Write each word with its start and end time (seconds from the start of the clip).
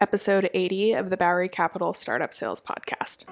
episode 0.00 0.50
80 0.52 0.92
of 0.92 1.10
the 1.10 1.16
Bowery 1.16 1.48
Capital 1.48 1.94
Startup 1.94 2.32
Sales 2.32 2.60
Podcast. 2.60 3.24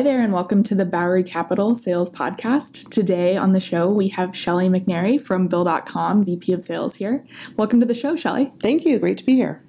Hi 0.00 0.04
there, 0.04 0.22
and 0.22 0.32
welcome 0.32 0.62
to 0.62 0.74
the 0.74 0.86
Bowery 0.86 1.22
Capital 1.22 1.74
Sales 1.74 2.08
Podcast. 2.08 2.88
Today 2.88 3.36
on 3.36 3.52
the 3.52 3.60
show, 3.60 3.90
we 3.90 4.08
have 4.08 4.34
Shelly 4.34 4.66
McNary 4.66 5.22
from 5.22 5.46
Bill.com, 5.46 6.24
VP 6.24 6.54
of 6.54 6.64
Sales 6.64 6.94
here. 6.94 7.22
Welcome 7.58 7.80
to 7.80 7.86
the 7.86 7.92
show, 7.92 8.16
Shelly. 8.16 8.50
Thank 8.62 8.86
you. 8.86 8.98
Great 8.98 9.18
to 9.18 9.24
be 9.26 9.34
here. 9.34 9.62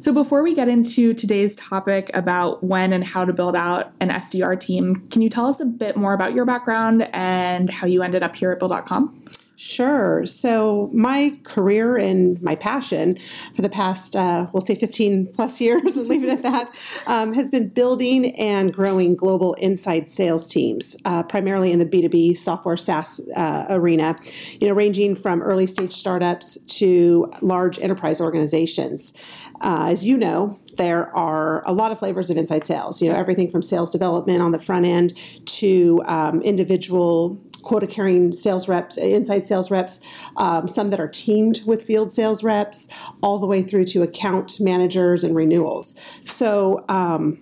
So, 0.00 0.12
before 0.12 0.42
we 0.42 0.56
get 0.56 0.66
into 0.66 1.14
today's 1.14 1.54
topic 1.54 2.10
about 2.14 2.64
when 2.64 2.92
and 2.92 3.04
how 3.04 3.24
to 3.24 3.32
build 3.32 3.54
out 3.54 3.92
an 4.00 4.08
SDR 4.08 4.58
team, 4.58 5.06
can 5.12 5.22
you 5.22 5.30
tell 5.30 5.46
us 5.46 5.60
a 5.60 5.64
bit 5.64 5.96
more 5.96 6.14
about 6.14 6.34
your 6.34 6.46
background 6.46 7.08
and 7.12 7.70
how 7.70 7.86
you 7.86 8.02
ended 8.02 8.24
up 8.24 8.34
here 8.34 8.50
at 8.50 8.58
Bill.com? 8.58 9.22
Sure. 9.58 10.26
So, 10.26 10.90
my 10.92 11.38
career 11.42 11.96
and 11.96 12.40
my 12.42 12.56
passion 12.56 13.18
for 13.54 13.62
the 13.62 13.70
past, 13.70 14.14
uh, 14.14 14.48
we'll 14.52 14.60
say 14.60 14.74
15 14.74 15.32
plus 15.32 15.60
years, 15.62 15.96
and 15.96 16.08
leave 16.10 16.24
it 16.24 16.28
at 16.28 16.42
that, 16.42 16.74
um, 17.06 17.32
has 17.32 17.50
been 17.50 17.68
building 17.68 18.36
and 18.36 18.72
growing 18.72 19.16
global 19.16 19.54
inside 19.54 20.10
sales 20.10 20.46
teams, 20.46 20.94
uh, 21.06 21.22
primarily 21.22 21.72
in 21.72 21.78
the 21.78 21.86
B2B 21.86 22.36
software 22.36 22.76
SaaS 22.76 23.26
uh, 23.34 23.64
arena, 23.70 24.18
you 24.60 24.68
know, 24.68 24.74
ranging 24.74 25.16
from 25.16 25.40
early 25.40 25.66
stage 25.66 25.92
startups 25.92 26.58
to 26.64 27.32
large 27.40 27.78
enterprise 27.78 28.20
organizations. 28.20 29.14
Uh, 29.62 29.88
as 29.88 30.04
you 30.04 30.18
know, 30.18 30.58
there 30.76 31.14
are 31.16 31.62
a 31.66 31.72
lot 31.72 31.92
of 31.92 31.98
flavors 31.98 32.30
of 32.30 32.36
inside 32.36 32.66
sales. 32.66 33.00
You 33.00 33.08
know, 33.08 33.16
everything 33.16 33.50
from 33.50 33.62
sales 33.62 33.90
development 33.90 34.42
on 34.42 34.52
the 34.52 34.58
front 34.58 34.86
end 34.86 35.14
to 35.46 36.02
um, 36.06 36.42
individual 36.42 37.40
quota 37.66 37.86
carrying 37.86 38.32
sales 38.32 38.68
reps, 38.68 38.96
inside 38.96 39.44
sales 39.44 39.72
reps, 39.72 40.00
um, 40.36 40.68
some 40.68 40.90
that 40.90 41.00
are 41.00 41.08
teamed 41.08 41.62
with 41.66 41.82
field 41.82 42.12
sales 42.12 42.44
reps, 42.44 42.88
all 43.24 43.38
the 43.40 43.46
way 43.46 43.60
through 43.60 43.84
to 43.84 44.02
account 44.02 44.60
managers 44.60 45.24
and 45.24 45.34
renewals. 45.34 45.96
So, 46.22 46.84
um, 46.88 47.38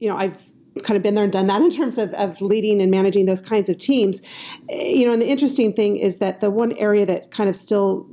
you 0.00 0.08
know, 0.08 0.16
I've 0.16 0.50
kind 0.82 0.96
of 0.96 1.02
been 1.04 1.14
there 1.14 1.24
and 1.24 1.32
done 1.32 1.46
that 1.46 1.62
in 1.62 1.70
terms 1.70 1.98
of, 1.98 2.12
of 2.14 2.40
leading 2.40 2.82
and 2.82 2.90
managing 2.90 3.26
those 3.26 3.40
kinds 3.40 3.68
of 3.68 3.78
teams. 3.78 4.22
Eh, 4.68 4.92
You 4.98 5.06
know, 5.06 5.12
and 5.12 5.22
the 5.22 5.28
interesting 5.28 5.72
thing 5.72 5.98
is 5.98 6.18
that 6.18 6.40
the 6.40 6.50
one 6.50 6.72
area 6.72 7.06
that 7.06 7.30
kind 7.30 7.48
of 7.48 7.54
still 7.54 8.08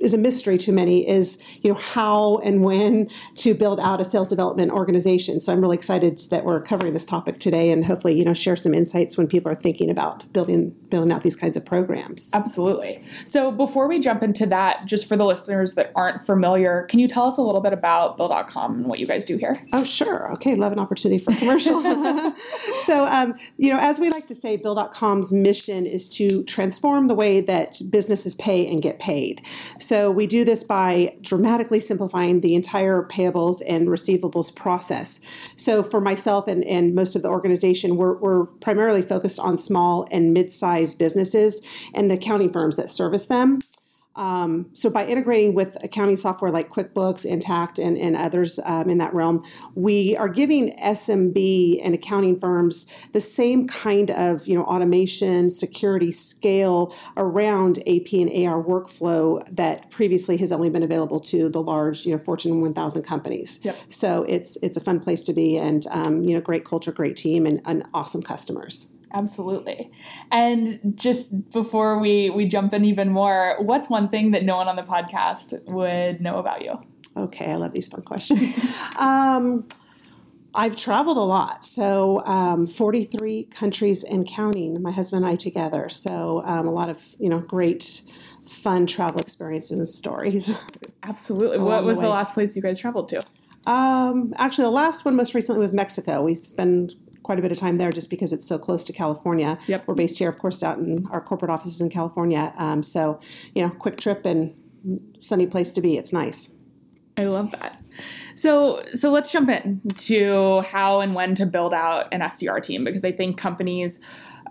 is 0.00 0.14
a 0.14 0.18
mystery 0.18 0.58
to 0.58 0.72
many 0.72 1.08
is 1.08 1.42
you 1.62 1.72
know 1.72 1.78
how 1.78 2.38
and 2.38 2.62
when 2.62 3.08
to 3.34 3.54
build 3.54 3.80
out 3.80 4.00
a 4.00 4.04
sales 4.04 4.28
development 4.28 4.70
organization 4.70 5.40
so 5.40 5.52
i'm 5.52 5.60
really 5.60 5.76
excited 5.76 6.18
that 6.30 6.44
we're 6.44 6.60
covering 6.60 6.94
this 6.94 7.04
topic 7.04 7.38
today 7.38 7.70
and 7.70 7.84
hopefully 7.84 8.16
you 8.16 8.24
know 8.24 8.34
share 8.34 8.56
some 8.56 8.74
insights 8.74 9.16
when 9.16 9.26
people 9.26 9.50
are 9.50 9.54
thinking 9.54 9.90
about 9.90 10.30
building 10.32 10.70
building 10.90 11.12
out 11.12 11.22
these 11.22 11.36
kinds 11.36 11.56
of 11.56 11.64
programs 11.64 12.30
Absolutely. 12.34 13.04
So, 13.24 13.50
before 13.50 13.88
we 13.88 14.00
jump 14.00 14.22
into 14.22 14.46
that, 14.46 14.86
just 14.86 15.06
for 15.06 15.16
the 15.16 15.24
listeners 15.24 15.74
that 15.74 15.92
aren't 15.94 16.24
familiar, 16.24 16.84
can 16.84 16.98
you 16.98 17.08
tell 17.08 17.24
us 17.24 17.36
a 17.38 17.42
little 17.42 17.60
bit 17.60 17.72
about 17.72 18.16
Bill.com 18.16 18.74
and 18.74 18.86
what 18.86 18.98
you 18.98 19.06
guys 19.06 19.24
do 19.24 19.36
here? 19.36 19.60
Oh, 19.72 19.84
sure. 19.84 20.32
Okay, 20.32 20.54
love 20.54 20.72
an 20.72 20.78
opportunity 20.78 21.22
for 21.22 21.32
commercial. 21.34 21.82
so, 22.80 23.06
um, 23.06 23.34
you 23.56 23.72
know, 23.72 23.78
as 23.80 23.98
we 23.98 24.10
like 24.10 24.26
to 24.28 24.34
say, 24.34 24.56
Bill.com's 24.56 25.32
mission 25.32 25.86
is 25.86 26.08
to 26.10 26.42
transform 26.44 27.08
the 27.08 27.14
way 27.14 27.40
that 27.40 27.80
businesses 27.90 28.34
pay 28.34 28.66
and 28.66 28.82
get 28.82 28.98
paid. 28.98 29.42
So, 29.78 29.87
we 30.10 30.26
do 30.26 30.44
this 30.44 30.64
by 30.64 31.14
dramatically 31.20 31.80
simplifying 31.80 32.40
the 32.40 32.54
entire 32.54 33.02
payables 33.02 33.62
and 33.66 33.88
receivables 33.88 34.54
process. 34.54 35.20
So, 35.56 35.82
for 35.82 36.00
myself 36.00 36.46
and, 36.46 36.62
and 36.64 36.94
most 36.94 37.16
of 37.16 37.22
the 37.22 37.28
organization, 37.28 37.96
we're, 37.96 38.18
we're 38.18 38.44
primarily 38.46 39.02
focused 39.02 39.38
on 39.38 39.56
small 39.56 40.06
and 40.10 40.32
mid 40.34 40.52
sized 40.52 40.98
businesses 40.98 41.62
and 41.94 42.10
the 42.10 42.16
accounting 42.16 42.52
firms 42.52 42.76
that 42.76 42.90
service 42.90 43.26
them. 43.26 43.60
Um, 44.18 44.68
so 44.74 44.90
by 44.90 45.06
integrating 45.06 45.54
with 45.54 45.82
accounting 45.82 46.16
software 46.16 46.50
like 46.50 46.70
QuickBooks, 46.70 47.24
Intacct, 47.24 47.82
and, 47.82 47.96
and 47.96 48.16
others 48.16 48.58
um, 48.64 48.90
in 48.90 48.98
that 48.98 49.14
realm, 49.14 49.44
we 49.76 50.16
are 50.16 50.28
giving 50.28 50.72
SMB 50.78 51.80
and 51.82 51.94
accounting 51.94 52.38
firms 52.38 52.86
the 53.12 53.20
same 53.20 53.68
kind 53.68 54.10
of 54.10 54.46
you 54.48 54.58
know 54.58 54.64
automation, 54.64 55.50
security, 55.50 56.10
scale 56.10 56.92
around 57.16 57.78
AP 57.86 58.12
and 58.12 58.30
AR 58.30 58.62
workflow 58.62 59.40
that 59.54 59.88
previously 59.90 60.36
has 60.36 60.50
only 60.50 60.68
been 60.68 60.82
available 60.82 61.20
to 61.20 61.48
the 61.48 61.62
large 61.62 62.04
you 62.04 62.12
know 62.12 62.18
Fortune 62.18 62.60
1000 62.60 63.02
companies. 63.02 63.60
Yep. 63.62 63.76
So 63.88 64.24
it's 64.24 64.58
it's 64.62 64.76
a 64.76 64.80
fun 64.80 64.98
place 64.98 65.22
to 65.24 65.32
be, 65.32 65.56
and 65.56 65.86
um, 65.92 66.24
you 66.24 66.34
know 66.34 66.40
great 66.40 66.64
culture, 66.64 66.90
great 66.90 67.14
team, 67.14 67.46
and, 67.46 67.60
and 67.64 67.86
awesome 67.94 68.22
customers. 68.22 68.88
Absolutely. 69.12 69.90
And 70.30 70.80
just 70.94 71.50
before 71.50 71.98
we, 71.98 72.30
we 72.30 72.46
jump 72.46 72.72
in 72.74 72.84
even 72.84 73.10
more, 73.10 73.56
what's 73.60 73.88
one 73.88 74.08
thing 74.08 74.32
that 74.32 74.44
no 74.44 74.56
one 74.56 74.68
on 74.68 74.76
the 74.76 74.82
podcast 74.82 75.62
would 75.64 76.20
know 76.20 76.38
about 76.38 76.62
you? 76.62 76.74
Okay, 77.16 77.46
I 77.46 77.56
love 77.56 77.72
these 77.72 77.88
fun 77.88 78.02
questions. 78.02 78.54
um, 78.96 79.66
I've 80.54 80.76
traveled 80.76 81.16
a 81.16 81.22
lot, 81.22 81.64
so 81.64 82.24
um, 82.24 82.66
43 82.66 83.44
countries 83.44 84.02
and 84.02 84.26
counting. 84.26 84.80
My 84.82 84.90
husband 84.90 85.24
and 85.24 85.32
I 85.32 85.36
together, 85.36 85.88
so 85.88 86.42
um, 86.44 86.66
a 86.66 86.72
lot 86.72 86.88
of 86.88 87.02
you 87.18 87.28
know 87.28 87.40
great, 87.40 88.02
fun 88.46 88.86
travel 88.86 89.20
experiences 89.20 89.78
and 89.78 89.88
stories. 89.88 90.56
Absolutely. 91.02 91.58
What 91.58 91.84
was 91.84 91.96
the 91.96 92.02
way. 92.02 92.08
last 92.08 92.34
place 92.34 92.56
you 92.56 92.62
guys 92.62 92.78
traveled 92.78 93.08
to? 93.10 93.20
Um, 93.66 94.32
actually, 94.38 94.64
the 94.64 94.70
last 94.70 95.04
one 95.04 95.16
most 95.16 95.34
recently 95.34 95.60
was 95.60 95.74
Mexico. 95.74 96.22
We 96.22 96.34
spend 96.34 96.94
quite 97.28 97.38
a 97.38 97.42
bit 97.42 97.52
of 97.52 97.58
time 97.58 97.76
there 97.76 97.92
just 97.92 98.08
because 98.08 98.32
it's 98.32 98.46
so 98.46 98.58
close 98.58 98.84
to 98.84 98.90
California. 98.90 99.58
Yep. 99.66 99.86
We're 99.86 99.94
based 99.94 100.18
here, 100.18 100.30
of 100.30 100.38
course, 100.38 100.62
out 100.62 100.78
in 100.78 101.06
our 101.10 101.20
corporate 101.20 101.50
offices 101.50 101.78
in 101.82 101.90
California. 101.90 102.54
Um, 102.56 102.82
so 102.82 103.20
you 103.54 103.60
know, 103.60 103.68
quick 103.68 103.98
trip 103.98 104.24
and 104.24 104.54
sunny 105.18 105.44
place 105.44 105.70
to 105.74 105.82
be. 105.82 105.98
It's 105.98 106.10
nice. 106.10 106.54
I 107.18 107.26
love 107.26 107.50
that. 107.50 107.82
So 108.34 108.82
so 108.94 109.10
let's 109.10 109.30
jump 109.30 109.50
in 109.50 109.82
to 110.08 110.62
how 110.62 111.00
and 111.00 111.14
when 111.14 111.34
to 111.34 111.44
build 111.44 111.74
out 111.74 112.08
an 112.12 112.22
SDR 112.22 112.62
team 112.62 112.82
because 112.82 113.04
I 113.04 113.12
think 113.12 113.36
companies 113.36 114.00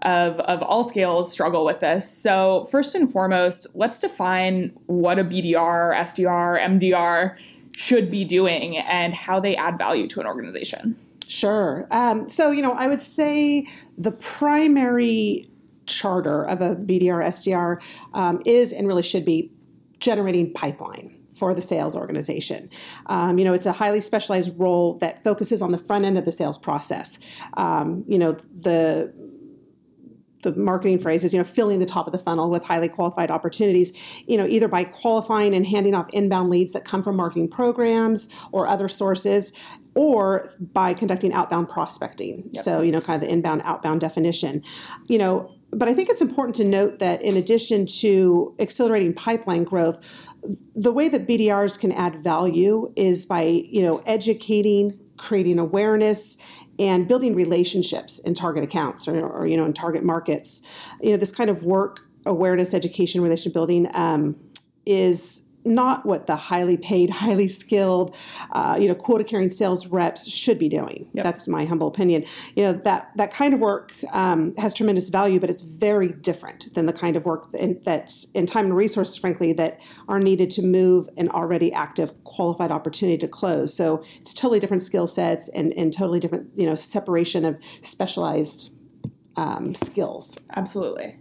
of, 0.03 0.39
of 0.41 0.61
all 0.61 0.83
scales 0.83 1.31
struggle 1.31 1.65
with 1.65 1.79
this. 1.79 2.07
So 2.07 2.65
first 2.65 2.94
and 2.94 3.11
foremost, 3.11 3.65
let's 3.73 3.99
define 3.99 4.71
what 4.85 5.17
a 5.17 5.23
BDR, 5.23 5.95
SDR, 5.95 6.61
MDR 6.61 7.38
should 7.75 8.11
be 8.11 8.23
doing 8.23 8.77
and 8.77 9.15
how 9.15 9.39
they 9.39 9.55
add 9.55 9.79
value 9.79 10.07
to 10.09 10.19
an 10.19 10.27
organization. 10.27 10.95
Sure. 11.27 11.88
Um, 11.91 12.29
so, 12.29 12.51
you 12.51 12.61
know, 12.61 12.71
I 12.71 12.88
would 12.88 13.01
say 13.01 13.67
the 13.97 14.11
primary 14.11 15.49
charter 15.85 16.43
of 16.43 16.61
a 16.61 16.75
BDR 16.75 17.23
SDR 17.23 17.79
um, 18.13 18.41
is 18.45 18.71
and 18.71 18.88
really 18.88 19.03
should 19.03 19.25
be 19.25 19.51
generating 19.99 20.53
pipeline 20.53 21.13
for 21.35 21.53
the 21.53 21.61
sales 21.61 21.95
organization. 21.95 22.69
Um, 23.07 23.38
you 23.38 23.45
know, 23.45 23.53
it's 23.53 23.65
a 23.65 23.71
highly 23.71 24.01
specialized 24.01 24.57
role 24.59 24.97
that 24.99 25.23
focuses 25.23 25.61
on 25.61 25.71
the 25.71 25.77
front 25.77 26.05
end 26.05 26.17
of 26.17 26.25
the 26.25 26.31
sales 26.31 26.57
process. 26.57 27.19
Um, 27.55 28.03
you 28.07 28.17
know, 28.17 28.31
the 28.31 29.13
the 30.44 30.56
marketing 30.56 31.00
phrase 31.00 31.23
is 31.23 31.33
you 31.33 31.39
know 31.39 31.44
filling 31.44 31.80
the 31.80 31.85
top 31.85 32.07
of 32.07 32.13
the 32.13 32.19
funnel 32.19 32.50
with 32.50 32.63
highly 32.63 32.88
qualified 32.88 33.31
opportunities 33.31 33.91
you 34.27 34.38
know 34.38 34.45
either 34.47 34.68
by 34.68 34.83
qualifying 34.83 35.56
and 35.56 35.65
handing 35.65 35.95
off 35.95 36.07
inbound 36.13 36.50
leads 36.51 36.73
that 36.73 36.85
come 36.85 37.01
from 37.01 37.15
marketing 37.15 37.50
programs 37.50 38.30
or 38.51 38.68
other 38.68 38.88
sources 38.88 39.51
or 39.97 40.49
by 40.73 40.94
conducting 40.94 41.33
outbound 41.33 41.67
prospecting. 41.69 42.49
So 42.53 42.81
you 42.81 42.91
know 42.91 43.01
kind 43.01 43.21
of 43.21 43.27
the 43.27 43.33
inbound 43.33 43.61
outbound 43.65 44.01
definition. 44.01 44.63
You 45.07 45.17
know 45.17 45.53
but 45.69 45.89
i 45.89 45.94
think 45.94 46.07
it's 46.07 46.21
important 46.21 46.55
to 46.55 46.63
note 46.63 46.99
that 46.99 47.21
in 47.21 47.35
addition 47.35 47.85
to 47.85 48.55
accelerating 48.57 49.13
pipeline 49.13 49.65
growth 49.65 49.99
the 50.75 50.94
way 50.94 51.09
that 51.09 51.27
bdrs 51.27 51.77
can 51.77 51.91
add 51.91 52.23
value 52.23 52.89
is 52.95 53.25
by 53.25 53.41
you 53.41 53.83
know 53.83 54.01
educating 54.05 54.97
creating 55.17 55.59
awareness 55.59 56.38
and 56.79 57.07
building 57.07 57.35
relationships 57.35 58.19
in 58.19 58.33
target 58.33 58.63
accounts 58.63 59.07
or, 59.07 59.25
or 59.25 59.47
you 59.47 59.57
know 59.57 59.65
in 59.65 59.73
target 59.73 60.03
markets. 60.03 60.61
You 61.01 61.11
know 61.11 61.17
this 61.17 61.35
kind 61.35 61.49
of 61.49 61.63
work 61.63 61.99
awareness 62.25 62.73
education 62.73 63.21
relationship 63.21 63.53
building 63.53 63.89
um, 63.94 64.35
is 64.85 65.44
not 65.68 66.06
what 66.06 66.28
the 66.28 66.36
highly 66.36 66.78
paid, 66.78 67.10
highly 67.24 67.48
skilled, 67.48 68.16
uh, 68.52 68.78
you 68.80 68.88
know, 68.88 68.96
quota 68.96 69.24
carrying 69.24 69.50
sales 69.50 69.88
reps 69.88 70.30
should 70.30 70.60
be 70.60 70.69
doing. 70.69 71.08
Yep. 71.14 71.24
That's 71.24 71.48
my 71.48 71.66
humble 71.66 71.88
opinion. 71.88 72.25
You 72.56 72.64
know 72.64 72.74
that 72.74 73.12
that 73.16 73.31
kind 73.31 73.54
of 73.54 73.60
work 73.60 73.92
um, 74.12 74.56
has 74.56 74.74
tremendous 74.74 75.10
value, 75.10 75.40
but 75.40 75.50
it's 75.50 75.62
very 75.62 76.10
different 76.10 76.74
than 76.74 76.86
the 76.86 76.94
kind 76.94 77.16
of 77.16 77.25
work 77.25 77.46
in, 77.54 77.80
that's 77.84 78.25
in 78.34 78.46
time 78.46 78.66
and 78.66 78.75
resources, 78.75 79.18
frankly, 79.18 79.54
that 79.54 79.80
are 80.08 80.19
needed 80.19 80.50
to 80.52 80.62
move 80.62 81.10
an 81.18 81.30
already 81.30 81.72
active, 81.74 82.12
qualified 82.24 82.72
opportunity 82.72 83.18
to 83.18 83.28
close. 83.28 83.74
So 83.74 84.04
it's 84.19 84.34
totally 84.34 84.60
different 84.60 84.81
skill 84.81 85.08
sets 85.08 85.50
and, 85.50 85.74
and 85.74 85.94
totally 85.94 86.19
different, 86.19 86.50
you 86.56 86.66
know, 86.66 86.75
separation 86.75 87.46
of 87.46 87.58
specialized 87.81 88.72
um, 89.36 89.75
skills. 89.75 90.38
Absolutely. 90.56 91.18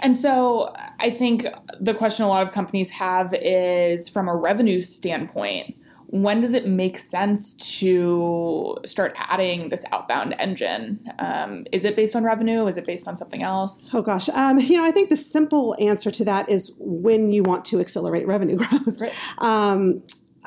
And 0.00 0.16
so 0.16 0.74
I 1.00 1.10
think 1.10 1.46
the 1.80 1.94
question 1.94 2.24
a 2.24 2.28
lot 2.28 2.46
of 2.46 2.52
companies 2.52 2.90
have 2.90 3.34
is 3.34 4.08
from 4.08 4.28
a 4.28 4.34
revenue 4.34 4.82
standpoint, 4.82 5.76
when 6.08 6.40
does 6.40 6.52
it 6.52 6.66
make 6.66 6.98
sense 6.98 7.54
to 7.54 8.78
start 8.84 9.14
adding 9.16 9.70
this 9.70 9.84
outbound 9.90 10.34
engine? 10.38 11.00
Um, 11.18 11.66
is 11.72 11.84
it 11.84 11.96
based 11.96 12.14
on 12.14 12.22
revenue? 12.22 12.66
Is 12.66 12.76
it 12.76 12.86
based 12.86 13.08
on 13.08 13.16
something 13.16 13.42
else? 13.42 13.90
Oh 13.92 14.02
gosh, 14.02 14.28
um, 14.28 14.58
you 14.60 14.76
know, 14.76 14.84
I 14.84 14.92
think 14.92 15.10
the 15.10 15.16
simple 15.16 15.76
answer 15.80 16.10
to 16.12 16.24
that 16.24 16.48
is 16.48 16.74
when 16.78 17.32
you 17.32 17.42
want 17.42 17.64
to 17.66 17.80
accelerate 17.80 18.26
revenue 18.26 18.56
growth. 18.56 19.00
Right. 19.00 19.14
Um, 19.38 20.02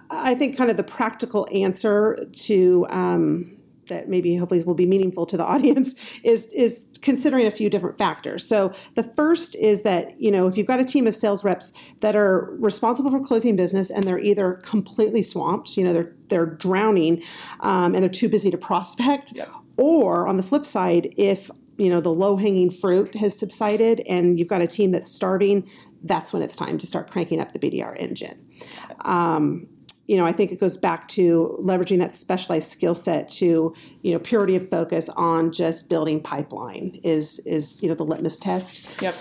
I 0.10 0.34
think 0.34 0.58
kind 0.58 0.72
of 0.72 0.78
the 0.78 0.84
practical 0.84 1.48
answer 1.52 2.18
to 2.32 2.88
um, 2.90 3.59
that 3.90 4.08
maybe 4.10 4.36
hopefully 4.36 4.64
will 4.64 4.74
be 4.76 4.86
meaningful 4.86 5.26
to 5.28 5.38
the 5.38 5.44
audience 5.54 6.20
is 6.24 6.52
is 6.54 6.88
considering 7.02 7.46
a 7.48 7.52
few 7.52 7.70
different 7.70 7.98
factors. 7.98 8.46
So 8.48 8.74
the 8.96 9.04
first 9.04 9.56
is 9.56 9.84
that 9.84 10.20
you 10.20 10.32
know 10.32 10.48
if 10.48 10.58
you've 10.58 10.68
got 10.68 10.80
a 10.80 10.86
team 10.86 11.06
of 11.08 11.16
sales 11.16 11.44
reps 11.44 11.74
that 12.00 12.16
are 12.16 12.56
responsible 12.60 13.12
for 13.12 13.20
closing 13.20 13.56
business 13.56 13.90
and 13.92 14.06
they're 14.06 14.20
either 14.20 14.54
completely 14.64 15.24
swamped, 15.24 15.78
you 15.78 15.84
know 15.84 15.94
they're 15.94 16.14
they're 16.30 16.46
drowning 16.46 17.22
um, 17.62 17.94
and 17.96 18.04
they're 18.04 18.10
too 18.10 18.30
busy 18.30 18.52
to 18.52 18.58
prospect, 18.58 19.34
Yep. 19.36 19.48
or 19.78 20.28
on 20.28 20.38
the 20.38 20.44
flip 20.44 20.66
side, 20.66 21.14
if 21.18 21.50
you 21.78 21.90
know 21.90 22.02
the 22.02 22.14
low 22.14 22.38
hanging 22.38 22.72
fruit 22.72 23.16
has 23.16 23.38
subsided 23.38 24.02
and 24.08 24.38
you've 24.38 24.48
got 24.50 24.62
a 24.62 24.68
team 24.68 24.92
that's 24.92 25.08
starving, 25.10 25.70
that's 26.04 26.32
when 26.34 26.42
it's 26.42 26.56
time 26.56 26.78
to 26.78 26.86
start 26.86 27.10
cranking 27.10 27.40
up 27.40 27.54
the 27.54 27.60
BDR 27.60 27.98
engine 28.00 28.38
you 30.10 30.18
know, 30.18 30.26
I 30.26 30.32
think 30.32 30.52
it 30.52 30.60
goes 30.60 30.76
back 30.76 31.08
to 31.10 31.56
leveraging 31.62 32.00
that 32.00 32.12
specialized 32.12 32.72
skill 32.72 32.96
set 32.96 33.30
to, 33.30 33.76
you 34.02 34.12
know, 34.12 34.18
purity 34.18 34.56
of 34.56 34.68
focus 34.68 35.08
on 35.10 35.52
just 35.52 35.88
building 35.88 36.20
pipeline 36.20 37.00
is 37.04 37.38
is 37.46 37.80
you 37.84 37.90
know 37.90 37.94
the 37.94 38.04
litmus 38.04 38.40
test. 38.40 38.90
Yep. 39.04 39.16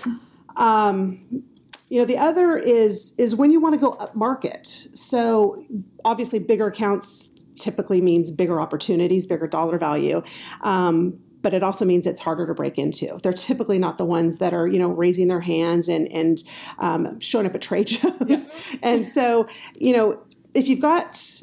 You 1.89 1.99
know, 1.99 2.05
the 2.05 2.17
other 2.17 2.57
is 2.57 3.13
is 3.19 3.35
when 3.35 3.51
you 3.51 3.59
want 3.59 3.75
to 3.75 3.79
go 3.79 3.91
up 3.93 4.15
market. 4.15 4.87
So 4.93 5.63
obviously, 6.03 6.39
bigger 6.39 6.65
accounts 6.65 7.35
typically 7.55 8.01
means 8.01 8.31
bigger 8.31 8.59
opportunities, 8.59 9.27
bigger 9.27 9.45
dollar 9.47 9.77
value. 9.77 10.23
Um, 10.61 11.21
but 11.41 11.53
it 11.53 11.63
also 11.63 11.85
means 11.85 12.07
it's 12.07 12.19
harder 12.19 12.47
to 12.47 12.53
break 12.53 12.77
into. 12.79 13.17
They're 13.21 13.31
typically 13.31 13.79
not 13.79 13.97
the 13.97 14.05
ones 14.05 14.39
that 14.39 14.53
are, 14.53 14.67
you 14.67 14.79
know, 14.79 14.89
raising 14.89 15.27
their 15.27 15.39
hands 15.39 15.87
and 15.87 16.11
and 16.11 16.41
um, 16.79 17.19
showing 17.19 17.45
up 17.45 17.53
at 17.53 17.61
trade 17.61 17.89
shows. 17.89 18.49
And 18.81 19.05
so, 19.05 19.47
you 19.75 19.95
know, 19.95 20.21
if 20.53 20.67
you've 20.67 20.81
got 20.81 21.41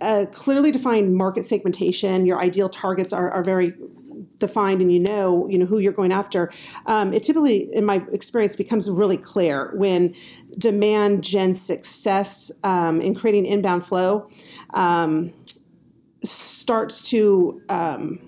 a 0.00 0.26
clearly 0.26 0.70
defined 0.70 1.14
market 1.14 1.44
segmentation, 1.44 2.26
your 2.26 2.40
ideal 2.40 2.68
targets 2.68 3.12
are, 3.12 3.30
are 3.30 3.42
very 3.42 3.74
defined 4.38 4.80
and 4.80 4.92
you 4.92 4.98
know 4.98 5.48
you 5.48 5.58
know 5.58 5.64
who 5.64 5.78
you're 5.78 5.92
going 5.92 6.12
after 6.12 6.52
um, 6.86 7.12
it 7.12 7.22
typically 7.22 7.72
in 7.72 7.84
my 7.84 8.02
experience 8.12 8.56
becomes 8.56 8.90
really 8.90 9.16
clear 9.16 9.72
when 9.76 10.14
demand 10.58 11.22
gen 11.22 11.54
success 11.54 12.50
um, 12.64 13.00
in 13.00 13.14
creating 13.14 13.46
inbound 13.46 13.86
flow 13.86 14.28
um, 14.74 15.32
starts 16.22 17.08
to 17.08 17.62
um, 17.68 18.18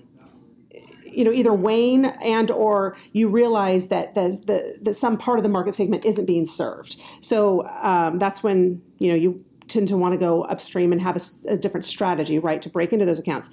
you 1.17 1.23
know 1.23 1.31
either 1.31 1.51
wane 1.51 2.05
and 2.05 2.51
or 2.51 2.95
you 3.11 3.27
realize 3.27 3.87
that 3.87 4.13
the, 4.13 4.39
the, 4.45 4.79
that 4.83 4.93
some 4.93 5.17
part 5.17 5.39
of 5.39 5.43
the 5.43 5.49
market 5.49 5.73
segment 5.73 6.05
isn't 6.05 6.25
being 6.25 6.45
served. 6.45 6.95
So 7.21 7.65
um, 7.67 8.19
that's 8.19 8.43
when 8.43 8.83
you 8.99 9.09
know 9.09 9.15
you 9.15 9.43
tend 9.67 9.87
to 9.89 9.97
want 9.97 10.13
to 10.13 10.17
go 10.17 10.43
upstream 10.43 10.91
and 10.91 11.01
have 11.01 11.21
a 11.47 11.57
different 11.57 11.85
strategy 11.85 12.39
right 12.39 12.61
to 12.61 12.69
break 12.69 12.93
into 12.93 13.05
those 13.05 13.19
accounts. 13.19 13.49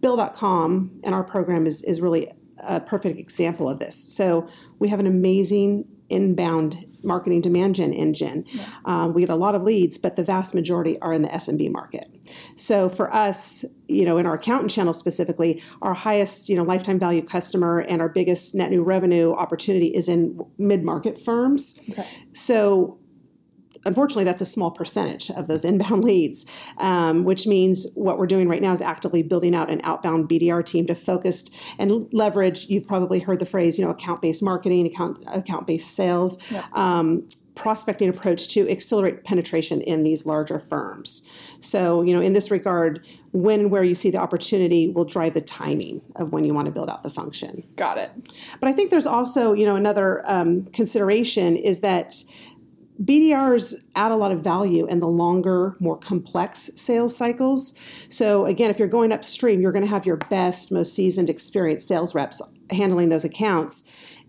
Bill.com 0.00 1.00
and 1.04 1.14
our 1.14 1.24
program 1.24 1.66
is, 1.66 1.82
is 1.84 2.00
really 2.00 2.32
a 2.58 2.80
perfect 2.80 3.18
example 3.18 3.68
of 3.68 3.78
this. 3.78 3.94
So 3.94 4.48
we 4.78 4.88
have 4.88 5.00
an 5.00 5.06
amazing 5.06 5.86
inbound 6.08 6.84
marketing 7.02 7.40
demand 7.40 7.74
gen 7.74 7.92
engine. 7.92 8.44
Um, 8.84 9.12
we 9.12 9.22
get 9.22 9.30
a 9.30 9.36
lot 9.36 9.54
of 9.54 9.62
leads 9.62 9.98
but 9.98 10.16
the 10.16 10.24
vast 10.24 10.54
majority 10.54 11.00
are 11.00 11.12
in 11.12 11.22
the 11.22 11.28
smb 11.28 11.70
market. 11.72 12.08
So 12.56 12.88
for 12.88 13.12
us 13.14 13.64
you 13.88 14.04
know 14.04 14.18
in 14.18 14.26
our 14.26 14.34
accountant 14.34 14.70
channel 14.70 14.92
specifically 14.92 15.62
our 15.82 15.94
highest 15.94 16.48
you 16.48 16.56
know 16.56 16.62
lifetime 16.62 16.98
value 16.98 17.22
customer 17.22 17.80
and 17.80 18.00
our 18.00 18.08
biggest 18.08 18.54
net 18.54 18.70
new 18.70 18.82
revenue 18.82 19.32
opportunity 19.32 19.88
is 19.88 20.08
in 20.08 20.40
mid-market 20.58 21.18
firms. 21.18 21.78
Okay. 21.90 22.06
so 22.32 22.98
unfortunately, 23.86 24.24
that's 24.24 24.42
a 24.42 24.46
small 24.46 24.70
percentage 24.70 25.30
of 25.30 25.46
those 25.46 25.64
inbound 25.64 26.04
leads, 26.04 26.44
um, 26.78 27.24
which 27.24 27.46
means 27.46 27.86
what 27.94 28.18
we're 28.18 28.26
doing 28.26 28.48
right 28.48 28.60
now 28.60 28.72
is 28.72 28.82
actively 28.82 29.22
building 29.22 29.54
out 29.54 29.70
an 29.70 29.80
outbound 29.84 30.28
BDR 30.28 30.64
team 30.64 30.86
to 30.86 30.94
focus 30.94 31.46
and 31.78 32.06
leverage. 32.12 32.66
You've 32.68 32.86
probably 32.86 33.20
heard 33.20 33.38
the 33.38 33.46
phrase, 33.46 33.78
you 33.78 33.84
know, 33.84 33.90
account-based 33.90 34.42
marketing, 34.42 34.86
account 34.86 35.24
account-based 35.26 35.94
sales. 35.96 36.38
Um, 36.72 37.28
prospecting 37.56 38.08
approach 38.08 38.48
to 38.48 38.70
accelerate 38.70 39.24
penetration 39.24 39.80
in 39.80 40.04
these 40.04 40.26
larger 40.26 40.60
firms. 40.60 41.26
So, 41.60 42.02
you 42.02 42.14
know, 42.14 42.20
in 42.20 42.34
this 42.34 42.50
regard, 42.50 43.04
when 43.32 43.60
and 43.60 43.70
where 43.70 43.82
you 43.82 43.94
see 43.94 44.10
the 44.10 44.18
opportunity 44.18 44.88
will 44.88 45.06
drive 45.06 45.34
the 45.34 45.40
timing 45.40 46.02
of 46.16 46.32
when 46.32 46.44
you 46.44 46.54
want 46.54 46.66
to 46.66 46.70
build 46.70 46.88
out 46.88 47.02
the 47.02 47.10
function. 47.10 47.64
Got 47.74 47.98
it. 47.98 48.10
But 48.60 48.68
I 48.68 48.72
think 48.72 48.90
there's 48.90 49.06
also, 49.06 49.54
you 49.54 49.66
know, 49.66 49.74
another 49.74 50.22
um, 50.30 50.66
consideration 50.66 51.56
is 51.56 51.80
that 51.80 52.22
BDRs 53.02 53.74
add 53.94 54.10
a 54.10 54.16
lot 54.16 54.32
of 54.32 54.42
value 54.42 54.86
in 54.86 55.00
the 55.00 55.08
longer, 55.08 55.76
more 55.80 55.98
complex 55.98 56.70
sales 56.76 57.16
cycles. 57.16 57.74
So 58.08 58.46
again, 58.46 58.70
if 58.70 58.78
you're 58.78 58.88
going 58.88 59.12
upstream, 59.12 59.60
you're 59.60 59.72
going 59.72 59.84
to 59.84 59.90
have 59.90 60.06
your 60.06 60.16
best, 60.16 60.72
most 60.72 60.94
seasoned, 60.94 61.28
experienced 61.28 61.86
sales 61.86 62.14
reps 62.14 62.40
handling 62.70 63.10
those 63.10 63.24
accounts. 63.24 63.84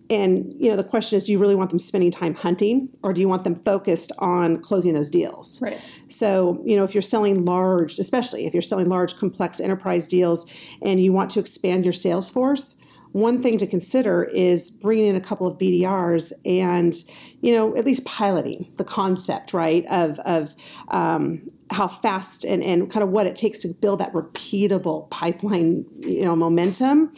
And 0.09 0.53
you 0.57 0.69
know, 0.69 0.77
the 0.77 0.83
question 0.83 1.17
is, 1.17 1.25
do 1.25 1.31
you 1.33 1.39
really 1.39 1.55
want 1.55 1.69
them 1.69 1.79
spending 1.79 2.11
time 2.11 2.33
hunting, 2.33 2.89
or 3.03 3.11
do 3.11 3.19
you 3.19 3.27
want 3.27 3.43
them 3.43 3.55
focused 3.55 4.11
on 4.19 4.61
closing 4.61 4.93
those 4.93 5.09
deals? 5.09 5.61
Right. 5.61 5.81
So, 6.07 6.61
you 6.65 6.77
know, 6.77 6.83
if 6.85 6.95
you're 6.95 7.01
selling 7.01 7.43
large, 7.43 7.99
especially 7.99 8.45
if 8.45 8.53
you're 8.53 8.61
selling 8.61 8.87
large, 8.87 9.17
complex 9.17 9.59
enterprise 9.59 10.07
deals 10.07 10.49
and 10.81 10.99
you 10.99 11.11
want 11.11 11.29
to 11.31 11.39
expand 11.39 11.83
your 11.83 11.93
sales 11.93 12.29
force, 12.29 12.79
one 13.17 13.41
thing 13.41 13.57
to 13.57 13.65
consider 13.65 14.25
is 14.25 14.69
bringing 14.69 15.07
in 15.07 15.15
a 15.15 15.21
couple 15.21 15.47
of 15.47 15.57
BDRs 15.57 16.31
and, 16.45 16.93
you 17.41 17.55
know, 17.55 17.75
at 17.75 17.83
least 17.83 18.05
piloting 18.05 18.71
the 18.77 18.83
concept, 18.83 19.53
right, 19.53 19.83
of, 19.89 20.19
of 20.19 20.53
um, 20.89 21.41
how 21.71 21.87
fast 21.87 22.45
and, 22.45 22.63
and 22.63 22.91
kind 22.91 23.03
of 23.03 23.09
what 23.09 23.25
it 23.25 23.35
takes 23.35 23.57
to 23.59 23.69
build 23.69 23.99
that 23.99 24.13
repeatable 24.13 25.09
pipeline, 25.09 25.83
you 25.95 26.23
know, 26.23 26.35
momentum. 26.35 27.11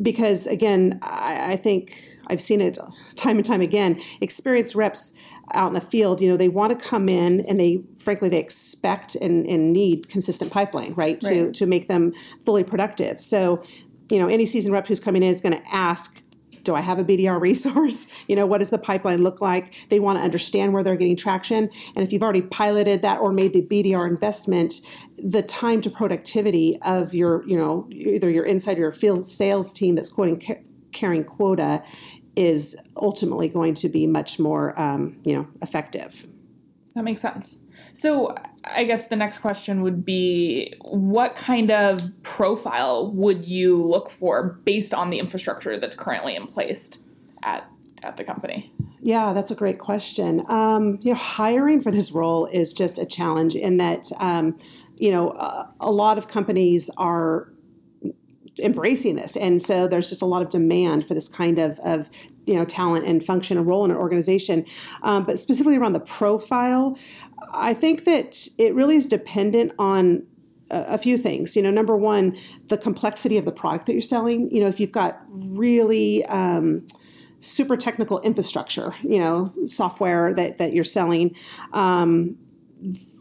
Because 0.00 0.46
again, 0.46 0.98
I, 1.02 1.52
I 1.52 1.56
think 1.56 1.94
I've 2.28 2.40
seen 2.40 2.62
it 2.62 2.78
time 3.16 3.36
and 3.36 3.44
time 3.44 3.60
again. 3.60 4.00
Experienced 4.22 4.74
reps 4.74 5.14
out 5.52 5.68
in 5.68 5.74
the 5.74 5.80
field, 5.80 6.20
you 6.20 6.28
know, 6.28 6.36
they 6.36 6.48
want 6.48 6.78
to 6.78 6.88
come 6.88 7.08
in 7.08 7.40
and 7.42 7.60
they, 7.60 7.84
frankly, 7.98 8.28
they 8.28 8.38
expect 8.38 9.14
and, 9.16 9.46
and 9.46 9.72
need 9.72 10.08
consistent 10.08 10.50
pipeline, 10.50 10.94
right, 10.94 11.20
to 11.20 11.52
to 11.52 11.66
make 11.66 11.88
them 11.88 12.12
fully 12.44 12.64
productive. 12.64 13.20
So, 13.20 13.62
you 14.10 14.18
know, 14.18 14.28
any 14.28 14.46
seasoned 14.46 14.72
rep 14.72 14.86
who's 14.86 15.00
coming 15.00 15.22
in 15.22 15.30
is 15.30 15.40
going 15.40 15.60
to 15.60 15.68
ask, 15.72 16.22
do 16.64 16.74
I 16.74 16.80
have 16.80 16.98
a 16.98 17.04
BDR 17.04 17.40
resource? 17.40 18.06
You 18.26 18.36
know, 18.36 18.46
what 18.46 18.58
does 18.58 18.70
the 18.70 18.78
pipeline 18.78 19.22
look 19.22 19.40
like? 19.40 19.74
They 19.90 20.00
want 20.00 20.18
to 20.18 20.24
understand 20.24 20.72
where 20.72 20.82
they're 20.82 20.96
getting 20.96 21.16
traction. 21.16 21.70
And 21.94 22.04
if 22.04 22.12
you've 22.12 22.22
already 22.22 22.42
piloted 22.42 23.02
that 23.02 23.20
or 23.20 23.32
made 23.32 23.52
the 23.52 23.62
BDR 23.62 24.08
investment, 24.08 24.80
the 25.16 25.42
time 25.42 25.80
to 25.82 25.90
productivity 25.90 26.78
of 26.82 27.14
your, 27.14 27.46
you 27.46 27.56
know, 27.56 27.86
either 27.90 28.30
your 28.30 28.44
inside 28.44 28.78
or 28.78 28.82
your 28.82 28.92
field 28.92 29.24
sales 29.24 29.72
team 29.72 29.94
that's 29.94 30.08
quoting 30.08 30.40
ca- 30.40 30.62
carrying 30.92 31.24
quota 31.24 31.82
is 32.36 32.76
ultimately 32.96 33.48
going 33.48 33.74
to 33.74 33.88
be 33.88 34.06
much 34.06 34.38
more, 34.38 34.78
um, 34.80 35.20
you 35.24 35.36
know, 35.36 35.46
effective. 35.62 36.26
That 36.94 37.04
makes 37.04 37.22
sense. 37.22 37.58
So, 37.92 38.34
I 38.66 38.84
guess 38.84 39.08
the 39.08 39.16
next 39.16 39.38
question 39.38 39.82
would 39.82 40.04
be 40.04 40.74
what 40.80 41.36
kind 41.36 41.70
of 41.70 42.00
profile 42.22 43.10
would 43.12 43.44
you 43.44 43.82
look 43.82 44.10
for 44.10 44.60
based 44.64 44.94
on 44.94 45.10
the 45.10 45.18
infrastructure 45.18 45.76
that's 45.76 45.94
currently 45.94 46.34
in 46.34 46.46
place 46.46 46.98
at, 47.42 47.68
at 48.02 48.16
the 48.16 48.24
company? 48.24 48.72
Yeah, 49.00 49.32
that's 49.34 49.50
a 49.50 49.54
great 49.54 49.78
question. 49.78 50.44
Um, 50.48 50.98
you 51.02 51.12
know, 51.12 51.18
hiring 51.18 51.82
for 51.82 51.90
this 51.90 52.12
role 52.12 52.46
is 52.46 52.72
just 52.72 52.98
a 52.98 53.04
challenge 53.04 53.54
in 53.54 53.76
that, 53.76 54.10
um, 54.18 54.58
you 54.96 55.10
know, 55.10 55.32
a, 55.32 55.70
a 55.80 55.92
lot 55.92 56.16
of 56.16 56.28
companies 56.28 56.88
are 56.96 57.52
embracing 58.58 59.16
this, 59.16 59.36
and 59.36 59.60
so 59.60 59.88
there's 59.88 60.08
just 60.08 60.22
a 60.22 60.26
lot 60.26 60.42
of 60.42 60.48
demand 60.48 61.06
for 61.06 61.14
this 61.14 61.28
kind 61.28 61.58
of 61.58 61.78
of 61.80 62.10
you 62.46 62.54
know 62.54 62.64
talent 62.64 63.06
and 63.06 63.24
function 63.24 63.58
and 63.58 63.66
role 63.66 63.84
in 63.84 63.90
an 63.90 63.96
organization. 63.96 64.64
Um, 65.02 65.24
but 65.24 65.38
specifically 65.38 65.76
around 65.76 65.92
the 65.92 66.00
profile, 66.00 66.98
I 67.52 67.74
think 67.74 68.04
that 68.04 68.48
it 68.58 68.74
really 68.74 68.96
is 68.96 69.08
dependent 69.08 69.72
on 69.78 70.26
a 70.70 70.98
few 70.98 71.18
things. 71.18 71.54
You 71.56 71.62
know, 71.62 71.70
number 71.70 71.96
one, 71.96 72.36
the 72.68 72.78
complexity 72.78 73.38
of 73.38 73.44
the 73.44 73.52
product 73.52 73.86
that 73.86 73.92
you're 73.92 74.02
selling. 74.02 74.50
You 74.50 74.60
know, 74.60 74.66
if 74.66 74.80
you've 74.80 74.92
got 74.92 75.22
really 75.28 76.24
um, 76.26 76.84
super 77.40 77.76
technical 77.76 78.20
infrastructure, 78.20 78.94
you 79.02 79.18
know, 79.18 79.52
software 79.64 80.34
that, 80.34 80.58
that 80.58 80.72
you're 80.72 80.84
selling, 80.84 81.34
um, 81.72 82.36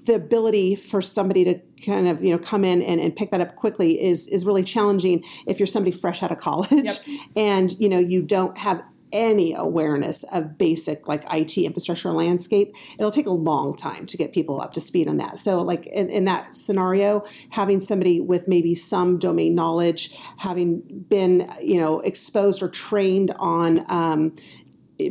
the 0.05 0.15
ability 0.15 0.75
for 0.75 1.01
somebody 1.01 1.43
to 1.45 1.59
kind 1.85 2.07
of 2.07 2.23
you 2.23 2.31
know 2.31 2.39
come 2.39 2.63
in 2.63 2.81
and, 2.81 2.99
and 2.99 3.15
pick 3.15 3.31
that 3.31 3.41
up 3.41 3.55
quickly 3.55 4.01
is 4.01 4.27
is 4.27 4.45
really 4.45 4.63
challenging 4.63 5.23
if 5.47 5.59
you're 5.59 5.67
somebody 5.67 5.95
fresh 5.95 6.23
out 6.23 6.31
of 6.31 6.37
college 6.37 6.69
Yep. 6.71 6.97
and 7.35 7.71
you 7.79 7.89
know 7.89 7.99
you 7.99 8.21
don't 8.21 8.57
have 8.57 8.83
any 9.13 9.53
awareness 9.53 10.23
of 10.31 10.57
basic 10.57 11.07
like 11.07 11.23
IT 11.31 11.57
infrastructure 11.57 12.11
landscape, 12.11 12.73
it'll 12.97 13.11
take 13.11 13.27
a 13.27 13.31
long 13.31 13.75
time 13.75 14.07
to 14.07 14.17
get 14.17 14.33
people 14.33 14.59
up 14.59 14.73
to 14.73 14.81
speed 14.81 15.07
on 15.07 15.17
that. 15.17 15.37
So, 15.37 15.61
like 15.61 15.85
in, 15.85 16.09
in 16.09 16.25
that 16.25 16.55
scenario, 16.55 17.23
having 17.51 17.79
somebody 17.79 18.19
with 18.19 18.47
maybe 18.47 18.73
some 18.73 19.19
domain 19.19 19.53
knowledge, 19.53 20.17
having 20.37 20.81
been 21.07 21.49
you 21.61 21.79
know 21.79 21.99
exposed 21.99 22.61
or 22.63 22.69
trained 22.69 23.31
on 23.37 23.85
um, 23.89 24.35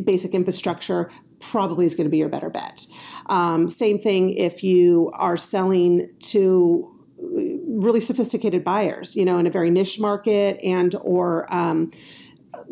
basic 0.04 0.34
infrastructure, 0.34 1.10
probably 1.42 1.84
is 1.84 1.94
going 1.94 2.06
to 2.06 2.11
be 2.11 2.18
your 2.18 2.28
better 2.28 2.49
bet. 2.49 2.87
Um, 3.26 3.68
same 3.68 3.99
thing 3.99 4.30
if 4.30 4.62
you 4.62 5.11
are 5.14 5.37
selling 5.37 6.08
to 6.20 6.88
really 7.18 8.00
sophisticated 8.00 8.64
buyers, 8.64 9.16
you 9.16 9.25
know, 9.25 9.38
in 9.38 9.46
a 9.46 9.50
very 9.50 9.70
niche 9.70 10.00
market 10.00 10.58
and 10.62 10.94
or 11.02 11.52
um, 11.54 11.90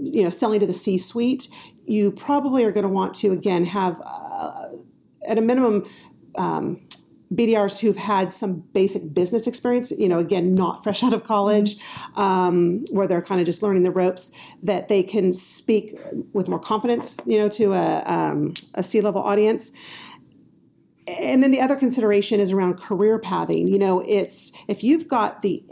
you 0.00 0.22
know 0.22 0.30
selling 0.30 0.60
to 0.60 0.66
the 0.66 0.72
C-suite, 0.72 1.48
you 1.86 2.10
probably 2.12 2.64
are 2.64 2.72
going 2.72 2.86
to 2.86 2.92
want 2.92 3.14
to 3.14 3.32
again 3.32 3.64
have 3.64 4.00
uh, 4.04 4.68
at 5.26 5.38
a 5.38 5.40
minimum. 5.40 5.86
Um, 6.36 6.80
BDRs 7.32 7.78
who've 7.80 7.96
had 7.96 8.30
some 8.30 8.60
basic 8.72 9.14
business 9.14 9.46
experience, 9.46 9.92
you 9.92 10.08
know, 10.08 10.18
again, 10.18 10.54
not 10.54 10.82
fresh 10.82 11.02
out 11.04 11.12
of 11.12 11.22
college, 11.22 11.76
um, 12.16 12.84
where 12.90 13.06
they're 13.06 13.22
kind 13.22 13.40
of 13.40 13.46
just 13.46 13.62
learning 13.62 13.84
the 13.84 13.92
ropes, 13.92 14.32
that 14.62 14.88
they 14.88 15.02
can 15.02 15.32
speak 15.32 15.98
with 16.32 16.48
more 16.48 16.58
confidence, 16.58 17.20
you 17.26 17.38
know, 17.38 17.48
to 17.48 17.72
a, 17.72 18.02
um, 18.04 18.54
a 18.74 18.82
C-level 18.82 19.22
audience 19.22 19.72
and 21.18 21.42
then 21.42 21.50
the 21.50 21.60
other 21.60 21.76
consideration 21.76 22.40
is 22.40 22.52
around 22.52 22.74
career 22.74 23.18
pathing. 23.18 23.68
You 23.68 23.78
know, 23.78 24.00
it's 24.06 24.52
if 24.68 24.84
you've 24.84 25.08
got 25.08 25.42
the 25.42 25.62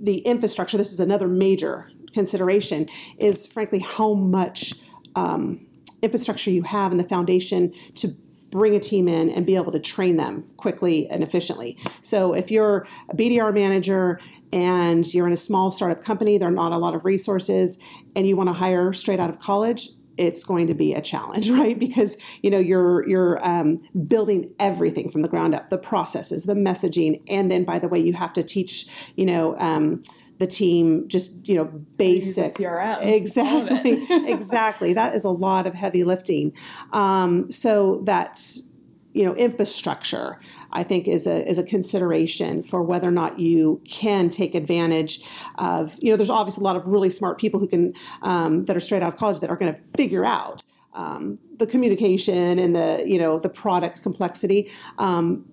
the 0.00 0.18
infrastructure. 0.18 0.76
This 0.76 0.92
is 0.92 1.00
another 1.00 1.28
major 1.28 1.90
consideration. 2.12 2.88
Is 3.18 3.46
frankly 3.46 3.78
how 3.78 4.14
much 4.14 4.74
um, 5.14 5.66
infrastructure 6.02 6.50
you 6.50 6.62
have 6.62 6.90
and 6.90 7.00
the 7.00 7.08
foundation 7.08 7.72
to 7.96 8.08
bring 8.56 8.74
a 8.74 8.80
team 8.80 9.06
in 9.06 9.28
and 9.28 9.44
be 9.44 9.54
able 9.54 9.70
to 9.70 9.78
train 9.78 10.16
them 10.16 10.42
quickly 10.56 11.06
and 11.08 11.22
efficiently. 11.22 11.76
So 12.00 12.32
if 12.32 12.50
you're 12.50 12.86
a 13.10 13.14
BDR 13.14 13.52
manager 13.52 14.18
and 14.50 15.12
you're 15.12 15.26
in 15.26 15.32
a 15.32 15.36
small 15.36 15.70
startup 15.70 16.02
company, 16.02 16.38
there 16.38 16.48
are 16.48 16.52
not 16.52 16.72
a 16.72 16.78
lot 16.78 16.94
of 16.94 17.04
resources, 17.04 17.78
and 18.14 18.26
you 18.26 18.34
want 18.34 18.48
to 18.48 18.54
hire 18.54 18.94
straight 18.94 19.20
out 19.20 19.28
of 19.28 19.38
college, 19.38 19.90
it's 20.16 20.42
going 20.42 20.66
to 20.68 20.74
be 20.74 20.94
a 20.94 21.02
challenge, 21.02 21.50
right? 21.60 21.78
Because 21.78 22.16
you 22.42 22.50
know 22.50 22.58
you're 22.58 23.06
you're 23.06 23.46
um, 23.46 23.82
building 24.06 24.50
everything 24.58 25.10
from 25.10 25.20
the 25.20 25.28
ground 25.28 25.54
up, 25.54 25.68
the 25.68 25.78
processes, 25.78 26.44
the 26.44 26.54
messaging, 26.54 27.20
and 27.28 27.50
then 27.50 27.64
by 27.64 27.78
the 27.78 27.88
way, 27.88 27.98
you 27.98 28.14
have 28.14 28.32
to 28.34 28.42
teach 28.42 28.86
you 29.16 29.26
know. 29.26 29.58
Um, 29.58 30.00
the 30.38 30.46
team 30.46 31.08
just 31.08 31.46
you 31.46 31.54
know 31.54 31.64
basic. 31.64 32.54
CRM, 32.54 33.02
exactly 33.02 34.06
exactly. 34.30 34.92
That 34.92 35.14
is 35.14 35.24
a 35.24 35.30
lot 35.30 35.66
of 35.66 35.74
heavy 35.74 36.04
lifting. 36.04 36.52
Um, 36.92 37.50
so 37.50 38.00
that's 38.04 38.68
you 39.12 39.24
know 39.24 39.34
infrastructure 39.34 40.38
I 40.72 40.82
think 40.82 41.08
is 41.08 41.26
a 41.26 41.48
is 41.48 41.58
a 41.58 41.64
consideration 41.64 42.62
for 42.62 42.82
whether 42.82 43.08
or 43.08 43.12
not 43.12 43.38
you 43.38 43.80
can 43.88 44.28
take 44.28 44.54
advantage 44.54 45.22
of 45.56 45.96
you 46.00 46.10
know 46.10 46.16
there's 46.16 46.30
obviously 46.30 46.62
a 46.62 46.64
lot 46.64 46.76
of 46.76 46.86
really 46.86 47.10
smart 47.10 47.38
people 47.38 47.58
who 47.58 47.66
can 47.66 47.94
um, 48.22 48.66
that 48.66 48.76
are 48.76 48.80
straight 48.80 49.02
out 49.02 49.14
of 49.14 49.18
college 49.18 49.40
that 49.40 49.50
are 49.50 49.56
going 49.56 49.74
to 49.74 49.80
figure 49.96 50.24
out 50.24 50.62
um, 50.94 51.38
the 51.58 51.66
communication 51.66 52.58
and 52.58 52.76
the 52.76 53.04
you 53.06 53.18
know 53.18 53.38
the 53.38 53.48
product 53.48 54.02
complexity. 54.02 54.70
Um, 54.98 55.44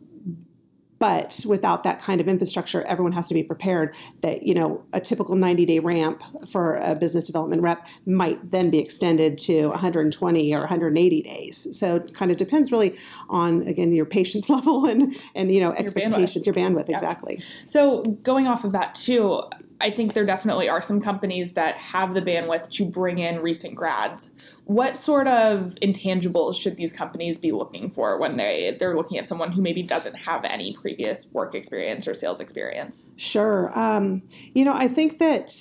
but 1.04 1.44
without 1.46 1.84
that 1.84 2.00
kind 2.00 2.22
of 2.22 2.30
infrastructure, 2.30 2.82
everyone 2.84 3.12
has 3.12 3.28
to 3.28 3.34
be 3.34 3.44
prepared 3.44 3.94
that 4.22 4.44
you 4.44 4.54
know 4.54 4.82
a 4.94 5.02
typical 5.02 5.36
90 5.36 5.66
day 5.66 5.80
ramp 5.80 6.24
for 6.48 6.76
a 6.78 6.96
business 6.96 7.28
development 7.28 7.62
rep 7.62 7.86
might 8.06 8.52
then 8.52 8.70
be 8.70 8.80
extended 8.80 9.38
to 9.38 9.68
120 9.68 10.56
or 10.56 10.60
180 10.60 11.22
days. 11.22 11.68
So 11.78 11.98
it 11.98 12.14
kind 12.14 12.32
of 12.32 12.38
depends 12.38 12.72
really 12.72 12.98
on 13.28 13.68
again 13.68 13.92
your 13.92 14.06
patience 14.06 14.50
level 14.56 14.86
and 14.86 15.20
and 15.36 15.52
you 15.52 15.60
know 15.60 15.74
expectations, 15.74 16.46
your 16.46 16.56
bandwidth, 16.56 16.88
exactly. 16.88 17.44
So 17.66 18.04
going 18.24 18.48
off 18.48 18.64
of 18.64 18.72
that 18.72 18.96
too, 18.96 19.44
I 19.82 19.92
think 19.92 20.14
there 20.14 20.26
definitely 20.26 20.70
are 20.70 20.82
some 20.82 21.02
companies 21.02 21.56
that 21.56 21.76
have 21.76 22.14
the 22.14 22.22
bandwidth 22.22 22.70
to 22.76 22.86
bring 22.86 23.20
in 23.20 23.40
recent 23.42 23.76
grads. 23.76 24.34
What 24.66 24.98
sort 24.98 25.28
of 25.28 25.76
intangibles 25.82 26.56
should 26.56 26.78
these 26.78 26.94
companies 26.94 27.38
be 27.40 27.52
looking 27.52 27.90
for 27.92 28.18
when 28.18 28.38
they 28.38 28.78
they're 28.80 28.96
looking 28.96 29.18
at 29.18 29.28
someone 29.28 29.52
who 29.52 29.62
maybe 29.62 29.84
doesn't 29.84 30.16
have 30.16 30.46
any 30.46 30.74
previous 30.74 31.30
work 31.34 31.54
experience 31.54 32.08
or 32.08 32.14
sales 32.14 32.40
experience? 32.40 33.10
Sure. 33.18 33.78
Um, 33.78 34.24
you 34.54 34.64
know, 34.64 34.74
I 34.74 34.88
think 34.88 35.20
that 35.20 35.52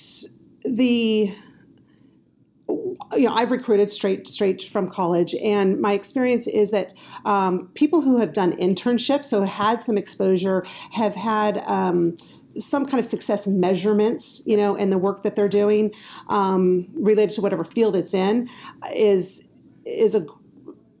the 0.63 1.35
you 3.15 3.25
know, 3.25 3.33
I've 3.33 3.51
recruited 3.51 3.91
straight 3.91 4.27
straight 4.27 4.61
from 4.61 4.89
college, 4.89 5.35
and 5.35 5.79
my 5.79 5.93
experience 5.93 6.47
is 6.47 6.71
that 6.71 6.93
um, 7.25 7.69
people 7.73 8.01
who 8.01 8.19
have 8.19 8.33
done 8.33 8.53
internships, 8.57 9.25
so 9.25 9.43
had 9.43 9.81
some 9.81 9.97
exposure, 9.97 10.63
have 10.91 11.15
had 11.15 11.57
um, 11.65 12.15
some 12.57 12.85
kind 12.85 12.99
of 12.99 13.05
success 13.05 13.47
measurements, 13.47 14.41
you 14.45 14.55
know, 14.57 14.75
in 14.75 14.89
the 14.89 14.97
work 14.97 15.23
that 15.23 15.35
they're 15.35 15.49
doing 15.49 15.91
um, 16.29 16.87
related 16.95 17.31
to 17.35 17.41
whatever 17.41 17.63
field 17.63 17.95
it's 17.95 18.13
in, 18.13 18.47
is 18.95 19.49
is 19.85 20.15
a, 20.15 20.25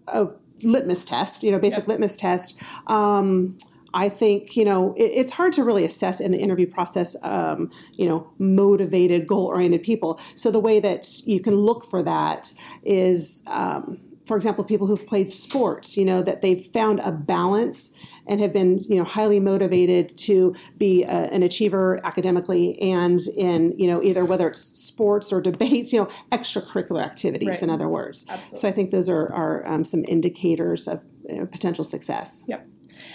a 0.07 0.27
litmus 0.61 1.05
test, 1.05 1.43
you 1.43 1.51
know, 1.51 1.59
basic 1.59 1.79
Yep. 1.83 1.87
litmus 1.87 2.17
test. 2.17 2.61
Um, 2.87 3.57
I 3.93 4.09
think 4.09 4.55
you 4.57 4.65
know 4.65 4.93
it, 4.97 5.03
it's 5.03 5.31
hard 5.31 5.53
to 5.53 5.63
really 5.63 5.85
assess 5.85 6.19
in 6.19 6.31
the 6.31 6.39
interview 6.39 6.65
process. 6.67 7.15
Um, 7.21 7.69
you 7.95 8.07
know, 8.07 8.27
motivated, 8.39 9.27
goal-oriented 9.27 9.83
people. 9.83 10.19
So 10.35 10.49
the 10.51 10.59
way 10.59 10.79
that 10.79 11.07
you 11.25 11.39
can 11.39 11.55
look 11.55 11.85
for 11.85 12.01
that 12.03 12.53
is, 12.83 13.43
um, 13.47 13.99
for 14.25 14.35
example, 14.35 14.63
people 14.63 14.87
who've 14.87 15.05
played 15.05 15.29
sports. 15.29 15.95
You 15.95 16.05
know, 16.05 16.23
that 16.23 16.41
they've 16.41 16.63
found 16.73 17.01
a 17.01 17.11
balance 17.11 17.93
and 18.27 18.39
have 18.39 18.53
been 18.53 18.79
you 18.89 18.95
know 18.95 19.03
highly 19.03 19.39
motivated 19.39 20.15
to 20.17 20.55
be 20.77 21.03
a, 21.03 21.07
an 21.07 21.43
achiever 21.43 21.99
academically 22.03 22.79
and 22.81 23.19
in 23.37 23.77
you 23.77 23.87
know 23.87 24.01
either 24.01 24.25
whether 24.25 24.47
it's 24.47 24.59
sports 24.59 25.31
or 25.31 25.41
debates. 25.41 25.93
You 25.93 26.03
know, 26.03 26.09
extracurricular 26.31 27.03
activities. 27.03 27.47
Right. 27.47 27.63
In 27.63 27.69
other 27.69 27.87
words. 27.87 28.25
Absolutely. 28.29 28.59
So 28.59 28.67
I 28.67 28.71
think 28.71 28.91
those 28.91 29.09
are 29.09 29.31
are 29.33 29.65
um, 29.67 29.83
some 29.83 30.03
indicators 30.05 30.87
of 30.87 31.03
you 31.27 31.37
know, 31.37 31.45
potential 31.45 31.83
success. 31.83 32.43
Yep. 32.47 32.67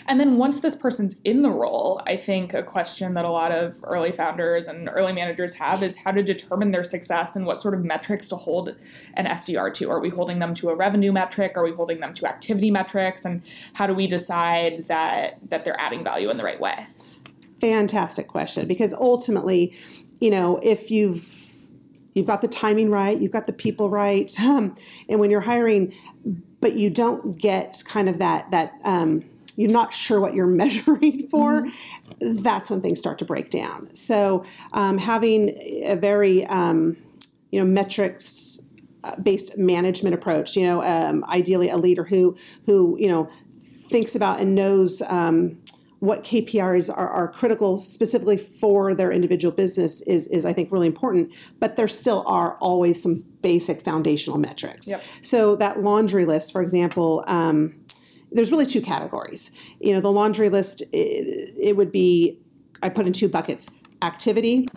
And 0.09 0.19
then 0.19 0.39
once 0.39 0.61
this 0.61 0.75
person's 0.75 1.17
in 1.23 1.43
the 1.43 1.51
role, 1.51 2.01
I 2.07 2.17
think 2.17 2.55
a 2.55 2.63
question 2.63 3.15
that 3.15 3.27
a 3.27 3.31
lot 3.31 3.53
of 3.53 3.77
early 3.85 4.11
founders 4.11 4.67
and 4.67 4.89
early 4.91 5.13
managers 5.13 5.55
have 5.57 5.83
is 5.83 5.99
how 5.99 6.13
to 6.13 6.23
determine 6.23 6.73
their 6.73 6.83
success 6.83 7.37
and 7.37 7.45
what 7.45 7.61
sort 7.61 7.75
of 7.75 7.85
metrics 7.85 8.29
to 8.31 8.37
hold 8.37 8.75
an 9.15 9.27
SDR 9.27 9.73
to. 9.75 9.91
Are 9.91 10.01
we 10.01 10.09
holding 10.09 10.39
them 10.39 10.55
to 10.55 10.71
a 10.71 10.75
revenue 10.75 11.13
metric? 11.13 11.53
Are 11.57 11.63
we 11.63 11.73
holding 11.73 12.01
them 12.01 12.15
to 12.15 12.27
activity 12.27 12.71
metrics? 12.71 13.27
And 13.27 13.43
how 13.75 13.87
do 13.87 13.95
we 13.95 14.07
decide 14.07 14.87
that 14.89 15.39
that 15.51 15.65
they're 15.65 15.79
adding 15.79 16.03
value 16.03 16.31
in 16.31 16.39
the 16.39 16.45
right 16.45 16.61
way? 16.61 16.87
fantastic 17.61 18.29
question 18.29 18.67
because 18.67 18.95
ultimately 18.95 19.75
you 20.21 20.31
know 20.31 20.59
if 20.63 20.91
you've 20.91 21.27
you've 22.15 22.27
got 22.27 22.41
the 22.41 22.49
timing 22.49 22.91
right 22.91 23.21
you've 23.21 23.33
got 23.33 23.47
the 23.47 23.53
people 23.53 23.91
right 23.91 24.39
um, 24.41 24.75
and 25.09 25.21
when 25.21 25.31
you're 25.31 25.41
hiring 25.41 25.93
but 26.61 26.75
you 26.75 26.91
don't 26.91 27.39
get 27.39 27.83
kind 27.87 28.09
of 28.09 28.19
that 28.19 28.51
that 28.51 28.73
um, 28.85 29.25
you're 29.59 29.71
not 29.71 29.93
sure 29.93 30.21
what 30.21 30.35
you're 30.35 30.47
measuring 30.65 31.29
for 31.29 31.67
that's 32.21 32.71
when 32.71 32.81
things 32.81 32.99
start 32.99 33.19
to 33.19 33.25
break 33.25 33.51
down 33.51 33.93
so 33.95 34.45
um, 34.73 34.99
having 34.99 35.51
a 35.85 35.95
very 35.95 36.45
um, 36.47 36.97
you 37.51 37.59
know 37.59 37.67
metrics 37.67 38.63
uh, 39.05 39.17
based 39.17 39.57
management 39.57 40.15
approach 40.15 40.57
you 40.57 40.65
know 40.65 40.83
um, 40.83 41.25
ideally 41.29 41.69
a 41.69 41.77
leader 41.77 42.05
who 42.05 42.37
who 42.67 42.97
you 42.99 43.09
know 43.09 43.31
thinks 43.91 44.15
about 44.15 44.41
and 44.41 44.55
knows 44.55 45.03
um, 45.03 45.59
what 46.01 46.23
KPIs 46.23 46.91
are, 46.95 47.09
are 47.09 47.29
critical 47.29 47.79
specifically 47.79 48.37
for 48.37 48.95
their 48.95 49.11
individual 49.11 49.53
business 49.53 50.01
is, 50.03 50.29
is 50.29 50.45
I 50.45 50.53
think 50.53 50.71
really 50.71 50.87
important, 50.87 51.33
but 51.59 51.77
there 51.77 51.89
still 51.89 52.23
are 52.27 52.57
always 52.59 53.03
some 53.03 53.25
basic 53.43 53.85
foundational 53.85 54.39
metrics. 54.39 54.89
Yep. 54.89 55.03
So 55.23 55.57
that 55.57 55.83
laundry 55.83 56.25
list, 56.25 56.53
for 56.53 56.63
example, 56.63 57.25
um, 57.27 57.75
there's 58.31 58.51
really 58.53 58.67
two 58.67 58.83
categories. 58.83 59.51
You 59.81 59.95
know, 59.95 60.01
the 60.01 60.13
laundry 60.13 60.49
list, 60.49 60.83
it, 60.93 61.55
it 61.59 61.77
would 61.77 61.93
be, 61.93 62.39
I 62.83 62.89
put 62.89 63.07
in 63.07 63.13
two 63.13 63.29
buckets, 63.29 63.71
activity 64.03 64.69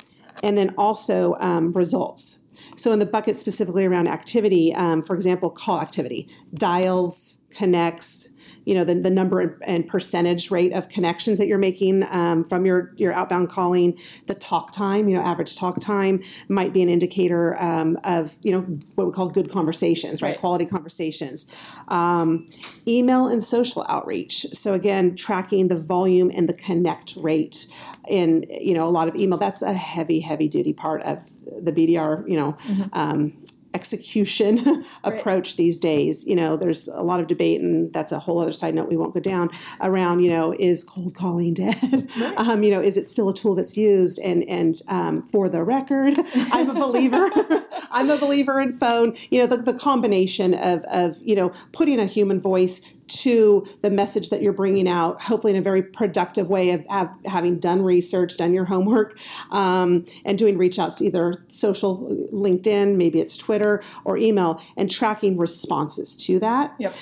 and 0.44 0.58
then 0.58 0.74
also 0.78 1.36
um, 1.40 1.72
results. 1.74 2.40
So 2.76 2.92
in 2.92 3.00
the 3.00 3.06
bucket 3.06 3.38
specifically 3.38 3.86
around 3.86 4.08
activity, 4.08 4.74
um, 4.74 5.02
for 5.02 5.16
example, 5.16 5.50
call 5.50 5.80
activity, 5.82 6.30
dials, 6.54 7.38
connects, 7.50 8.30
you 8.66 8.74
know 8.74 8.84
the, 8.84 8.96
the 8.96 9.10
number 9.10 9.58
and, 9.62 9.88
percentage 9.88 10.52
rate 10.52 10.74
of 10.74 10.90
connections 10.90 11.38
that 11.38 11.48
you're 11.48 11.58
making 11.58 12.04
um, 12.10 12.44
from 12.46 12.66
your 12.66 12.94
your 12.98 13.14
outbound 13.14 13.50
calling 13.50 13.98
the 14.28 14.36
talk 14.36 14.72
time 14.72 15.08
you 15.08 15.16
know 15.16 15.24
average 15.24 15.56
talk 15.56 15.80
time 15.80 16.22
might 16.50 16.74
be 16.74 16.82
an 16.82 16.90
indicator 16.90 17.62
um, 17.62 17.98
of 18.04 18.36
you 18.42 18.52
know 18.52 18.62
what 18.96 19.08
we 19.08 19.14
call 19.14 19.30
good 19.30 19.52
conversations 19.52 20.22
right, 20.22 20.32
Right. 20.32 20.40
quality 20.40 20.66
conversations. 20.66 21.48
Um, 21.88 22.48
email 22.88 23.28
and 23.28 23.44
social 23.44 23.86
outreach. 23.90 24.46
So 24.54 24.74
again 24.74 25.16
tracking 25.16 25.68
the 25.68 25.78
volume 25.78 26.32
and 26.34 26.48
the 26.48 26.54
connect 26.54 27.16
rate 27.18 27.68
in 28.08 28.46
you 28.50 28.74
know 28.74 28.88
a 28.88 28.90
lot 28.90 29.08
of 29.08 29.16
email 29.16 29.38
that's 29.38 29.62
a 29.62 29.74
heavy 29.74 30.20
heavy 30.22 30.48
duty 30.48 30.74
part 30.74 31.02
of 31.04 31.20
the 31.62 31.72
bdr 31.72 32.28
you 32.28 32.36
know 32.36 32.58
um, 32.94 33.34
execution 33.74 34.86
approach 35.04 35.56
these 35.56 35.80
days. 35.80 36.26
You 36.26 36.36
know, 36.36 36.58
there's 36.58 36.88
a 36.88 37.02
lot 37.02 37.20
of 37.20 37.28
debate, 37.28 37.62
and 37.62 37.92
that's 37.94 38.12
a 38.12 38.20
whole 38.20 38.40
other 38.40 38.54
side 38.54 38.76
note 38.76 38.90
we 38.90 38.98
won't 38.98 39.14
go 39.14 39.20
down 39.20 39.50
around. 39.82 40.22
You 40.22 40.30
know, 40.30 40.56
is 40.58 40.84
cold 40.84 41.16
calling 41.16 41.54
dead? 41.54 42.10
Um, 42.38 42.64
you 42.64 42.72
know, 42.72 42.82
is 42.82 42.98
it 42.98 43.08
still 43.08 43.30
a 43.30 43.34
tool 43.34 43.56
that's 43.56 43.78
used? 43.78 44.20
And 44.20 44.44
and 44.46 44.80
um, 44.88 45.28
for 45.30 45.50
the 45.50 45.64
record, 45.64 46.16
I'm 46.36 46.70
a 46.70 46.74
believer. 46.74 47.30
I'm 47.92 48.10
a 48.10 48.18
believer 48.18 48.60
in 48.60 48.78
phone. 48.78 49.16
You 49.30 49.42
know, 49.42 49.56
the, 49.56 49.58
the 49.58 49.78
combination 49.78 50.54
of 50.54 50.84
of 50.86 51.20
you 51.22 51.36
know 51.36 51.52
putting 51.72 52.00
a 52.00 52.06
human 52.06 52.40
voice 52.40 52.82
to 53.20 53.68
the 53.82 53.90
message 53.90 54.30
that 54.30 54.42
you're 54.42 54.54
bringing 54.54 54.88
out, 54.88 55.22
hopefully 55.22 55.52
in 55.52 55.60
a 55.60 55.62
very 55.62 55.84
productive 55.84 56.50
way 56.50 56.72
of 56.72 56.86
have, 56.90 57.10
having 57.26 57.60
done 57.60 57.82
research, 57.82 58.38
done 58.38 58.54
your 58.54 58.66
homework, 58.66 59.18
um, 59.52 60.06
and 60.26 60.38
doing 60.38 60.58
reach 60.58 60.80
outs, 60.80 61.02
either 61.02 61.44
social, 61.48 62.28
LinkedIn, 62.32 62.96
maybe 62.96 63.20
it's 63.20 63.38
Twitter 63.38 63.84
or 64.06 64.18
email, 64.18 64.62
and 64.78 64.90
tracking 64.90 65.38
responses 65.38 66.16
to 66.16 66.40
that. 66.40 66.74
Yep. 66.80 66.94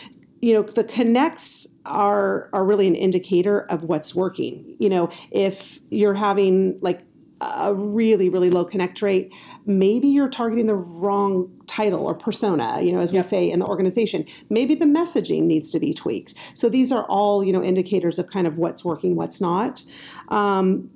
You 0.41 0.53
know, 0.53 0.61
the 0.61 0.85
connects 0.85 1.67
are 1.85 2.49
are 2.53 2.63
really 2.63 2.87
an 2.87 2.95
indicator 2.95 3.61
of 3.61 3.83
what's 3.83 4.15
working. 4.15 4.75
You 4.79 4.89
know, 4.89 5.11
if 5.31 5.79
you're 5.89 6.13
having 6.13 6.79
like 6.81 7.01
a 7.41 7.73
really 7.73 8.29
really 8.29 8.49
low 8.49 8.65
connect 8.65 9.01
rate 9.01 9.31
maybe 9.65 10.07
you're 10.07 10.29
targeting 10.29 10.65
the 10.65 10.75
wrong 10.75 11.49
title 11.79 12.05
or 12.05 12.13
persona 12.13 12.81
you 12.81 12.91
know 12.91 12.99
as 12.99 13.13
we 13.13 13.21
say 13.21 13.49
in 13.49 13.59
the 13.59 13.65
organization. 13.65 14.25
Maybe 14.49 14.75
the 14.75 14.85
messaging 14.85 15.43
needs 15.43 15.71
to 15.71 15.79
be 15.79 15.93
tweaked. 15.93 16.33
So 16.53 16.69
these 16.69 16.91
are 16.91 17.05
all 17.05 17.43
you 17.43 17.53
know 17.53 17.63
indicators 17.63 18.19
of 18.19 18.27
kind 18.27 18.47
of 18.47 18.57
what's 18.57 18.83
working 18.83 19.15
what's 19.15 19.39
not. 19.41 19.83
Um, 20.29 20.89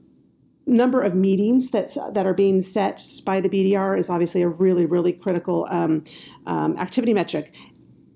number 0.65 1.01
of 1.01 1.13
meetings 1.13 1.71
that 1.71 1.89
that 2.13 2.25
are 2.25 2.33
being 2.33 2.61
set 2.61 3.01
by 3.25 3.41
the 3.41 3.49
BDR 3.49 3.97
is 3.97 4.09
obviously 4.09 4.41
a 4.41 4.47
really 4.47 4.85
really 4.85 5.13
critical 5.13 5.67
um, 5.69 6.03
um, 6.45 6.77
activity 6.77 7.13
metric. 7.13 7.53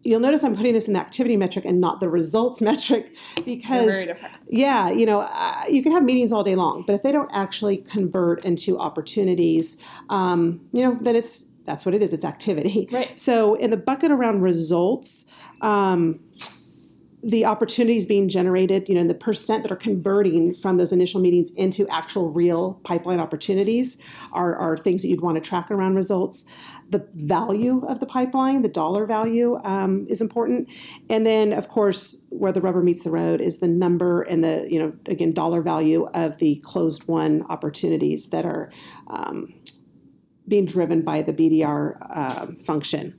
You'll 0.04 0.22
notice 0.22 0.42
I'm 0.44 0.56
putting 0.56 0.74
this 0.74 0.88
in 0.88 0.94
the 0.94 1.02
activity 1.02 1.36
metric 1.36 1.66
and 1.66 1.82
not 1.82 2.00
the 2.00 2.08
results 2.08 2.62
metric 2.70 3.14
because 3.46 4.10
yeah, 4.50 4.90
you 4.90 5.06
know, 5.06 5.22
uh, 5.22 5.64
you 5.70 5.84
can 5.84 5.92
have 5.92 6.04
meetings 6.04 6.32
all 6.32 6.44
day 6.44 6.56
long, 6.56 6.84
but 6.88 6.94
if 6.94 7.04
they 7.04 7.12
don't 7.12 7.32
actually 7.34 7.78
convert 7.78 8.46
into 8.46 8.78
opportunities, 8.78 9.82
um, 10.10 10.62
you 10.72 10.82
know, 10.84 10.98
then 11.02 11.16
it's 11.16 11.52
that's 11.68 11.86
what 11.86 11.94
it 11.94 12.02
is. 12.02 12.14
It's 12.14 12.26
activity. 12.26 12.90
Right. 12.92 13.20
So 13.20 13.54
in 13.56 13.70
the 13.70 13.78
bucket 13.78 14.10
around 14.10 14.42
results. 14.42 15.26
Um, 15.62 16.22
the 17.24 17.46
opportunities 17.46 18.06
being 18.06 18.30
generated, 18.30 18.88
you 18.88 18.96
know, 18.96 19.02
and 19.02 19.10
the 19.10 19.16
percent 19.16 19.64
that 19.64 19.72
are 19.72 19.76
converting 19.76 20.54
from 20.54 20.78
those 20.78 20.92
initial 20.92 21.20
meetings 21.20 21.50
into 21.52 21.88
actual 21.90 22.30
real 22.30 22.80
pipeline 22.84 23.20
opportunities 23.20 24.02
are, 24.32 24.56
are 24.56 24.78
things 24.78 25.02
that 25.02 25.08
you'd 25.08 25.22
want 25.22 25.36
to 25.36 25.42
track 25.42 25.72
around 25.72 25.96
results. 25.96 26.46
The 26.90 27.06
value 27.16 27.84
of 27.86 28.00
the 28.00 28.06
pipeline, 28.06 28.62
the 28.62 28.70
dollar 28.70 29.06
value, 29.06 29.60
um, 29.64 30.06
is 30.10 30.22
important, 30.22 30.70
and 31.10 31.26
then 31.26 31.52
of 31.52 31.68
course 31.68 32.24
where 32.30 32.54
the 32.54 32.62
rubber 32.62 32.82
meets 32.82 33.04
the 33.04 33.12
road 33.12 33.42
is 33.42 33.58
the 33.58 33.68
number 33.68 34.22
and 34.22 34.42
the 34.42 34.66
you 34.70 34.80
know 34.80 34.94
again 35.08 35.34
dollar 35.34 35.62
value 35.62 36.08
of 36.14 36.38
the 36.38 36.62
closed 36.64 37.06
won 37.08 37.44
opportunities 37.50 38.30
that 38.30 38.46
are 38.46 38.72
um, 39.08 39.54
being 40.48 40.66
driven 40.66 41.02
by 41.02 41.22
the 41.22 41.34
BDR 41.34 41.98
uh, 42.10 42.48
function. 42.66 43.18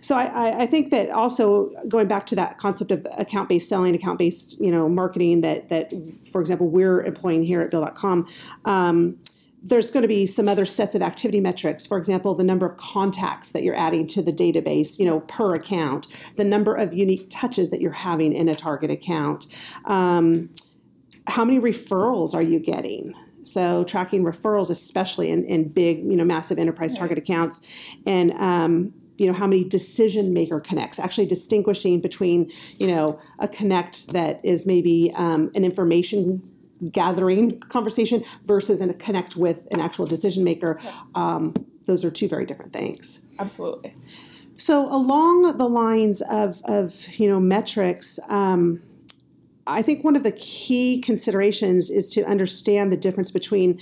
So 0.00 0.16
I, 0.16 0.24
I- 0.24 0.62
I 0.62 0.66
think 0.66 0.90
that 0.90 1.10
also 1.10 1.70
going 1.88 2.08
back 2.08 2.26
to 2.26 2.34
that 2.36 2.58
concept 2.58 2.90
of 2.92 3.06
account-based 3.18 3.68
selling, 3.68 3.94
account-based 3.94 4.60
you 4.60 4.70
know 4.70 4.88
marketing 4.88 5.40
that 5.42 5.68
that 5.70 5.92
for 6.30 6.40
example 6.40 6.68
we're 6.68 7.02
employing 7.02 7.42
here 7.44 7.60
at 7.62 7.70
Bill.com. 7.70 8.26
Um, 8.64 9.18
there's 9.64 9.92
going 9.92 10.02
to 10.02 10.08
be 10.08 10.26
some 10.26 10.48
other 10.48 10.64
sets 10.64 10.96
of 10.96 11.02
activity 11.02 11.38
metrics. 11.38 11.86
For 11.86 11.96
example, 11.96 12.34
the 12.34 12.42
number 12.42 12.66
of 12.66 12.76
contacts 12.78 13.50
that 13.50 13.62
you're 13.62 13.76
adding 13.78 14.08
to 14.08 14.20
the 14.20 14.32
database, 14.32 14.98
you 14.98 15.06
know, 15.06 15.20
per 15.20 15.54
account, 15.54 16.08
the 16.36 16.42
number 16.42 16.74
of 16.74 16.92
unique 16.92 17.28
touches 17.30 17.70
that 17.70 17.80
you're 17.80 17.92
having 17.92 18.32
in 18.32 18.48
a 18.48 18.56
target 18.56 18.90
account. 18.90 19.46
Um, 19.84 20.50
how 21.28 21.44
many 21.44 21.60
referrals 21.60 22.34
are 22.34 22.42
you 22.42 22.58
getting? 22.58 23.14
So 23.44 23.84
tracking 23.84 24.24
referrals, 24.24 24.70
especially 24.70 25.30
in, 25.30 25.44
in 25.44 25.68
big, 25.68 26.00
you 26.00 26.16
know, 26.16 26.24
massive 26.24 26.58
enterprise 26.58 26.94
target 26.94 27.18
accounts, 27.18 27.60
and 28.06 28.32
um, 28.32 28.94
you 29.18 29.26
know 29.26 29.32
how 29.32 29.46
many 29.46 29.64
decision 29.64 30.32
maker 30.32 30.60
connects. 30.60 30.98
Actually 30.98 31.26
distinguishing 31.26 32.00
between 32.00 32.50
you 32.78 32.86
know 32.86 33.20
a 33.38 33.48
connect 33.48 34.08
that 34.08 34.40
is 34.42 34.66
maybe 34.66 35.12
um, 35.16 35.50
an 35.54 35.64
information 35.64 36.42
gathering 36.90 37.60
conversation 37.60 38.24
versus 38.44 38.80
a 38.80 38.92
connect 38.94 39.36
with 39.36 39.66
an 39.70 39.80
actual 39.80 40.06
decision 40.06 40.42
maker. 40.44 40.80
Um, 41.14 41.54
those 41.86 42.04
are 42.04 42.10
two 42.10 42.28
very 42.28 42.46
different 42.46 42.72
things. 42.72 43.24
Absolutely. 43.38 43.94
So 44.56 44.92
along 44.94 45.56
the 45.58 45.68
lines 45.68 46.22
of, 46.22 46.62
of 46.64 47.08
you 47.18 47.28
know 47.28 47.40
metrics, 47.40 48.18
um, 48.28 48.82
I 49.66 49.82
think 49.82 50.04
one 50.04 50.16
of 50.16 50.22
the 50.22 50.32
key 50.32 51.00
considerations 51.00 51.90
is 51.90 52.08
to 52.10 52.24
understand 52.24 52.92
the 52.92 52.96
difference 52.96 53.30
between 53.30 53.80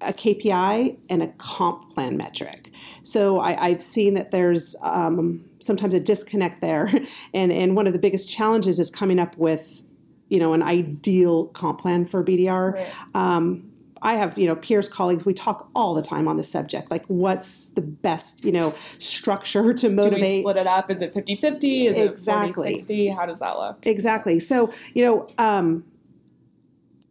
a 0.00 0.12
KPI 0.12 0.96
and 1.08 1.22
a 1.22 1.28
comp 1.38 1.94
plan 1.94 2.16
metric. 2.16 2.70
So 3.02 3.38
I, 3.38 3.66
I've 3.66 3.82
seen 3.82 4.14
that 4.14 4.30
there's 4.30 4.76
um, 4.82 5.44
sometimes 5.60 5.94
a 5.94 6.00
disconnect 6.00 6.60
there, 6.60 6.90
and 7.34 7.52
and 7.52 7.76
one 7.76 7.86
of 7.86 7.92
the 7.92 7.98
biggest 7.98 8.30
challenges 8.30 8.78
is 8.78 8.90
coming 8.90 9.18
up 9.18 9.36
with 9.36 9.82
you 10.28 10.38
know 10.38 10.52
an 10.52 10.62
ideal 10.62 11.46
comp 11.48 11.80
plan 11.80 12.06
for 12.06 12.24
BDR. 12.24 12.72
Right. 12.74 12.88
Um, 13.14 13.70
I 14.04 14.14
have, 14.16 14.38
you 14.38 14.46
know, 14.46 14.54
peers, 14.54 14.86
colleagues, 14.86 15.24
we 15.24 15.32
talk 15.32 15.70
all 15.74 15.94
the 15.94 16.02
time 16.02 16.28
on 16.28 16.36
the 16.36 16.44
subject. 16.44 16.90
Like, 16.90 17.06
what's 17.06 17.70
the 17.70 17.80
best, 17.80 18.44
you 18.44 18.52
know, 18.52 18.74
structure 18.98 19.72
to 19.72 19.88
motivate? 19.88 20.42
split 20.42 20.58
it 20.58 20.66
up? 20.66 20.90
Is 20.90 21.00
it 21.00 21.14
50 21.14 21.36
50? 21.36 21.86
Is 21.86 22.10
Exactly. 22.10 22.50
it 22.50 22.54
40 22.54 22.72
60? 22.78 23.08
How 23.08 23.24
does 23.24 23.38
that 23.38 23.56
look? 23.56 23.78
Exactly. 23.82 24.38
So, 24.40 24.70
you 24.92 25.02
know, 25.02 25.26
um, 25.38 25.84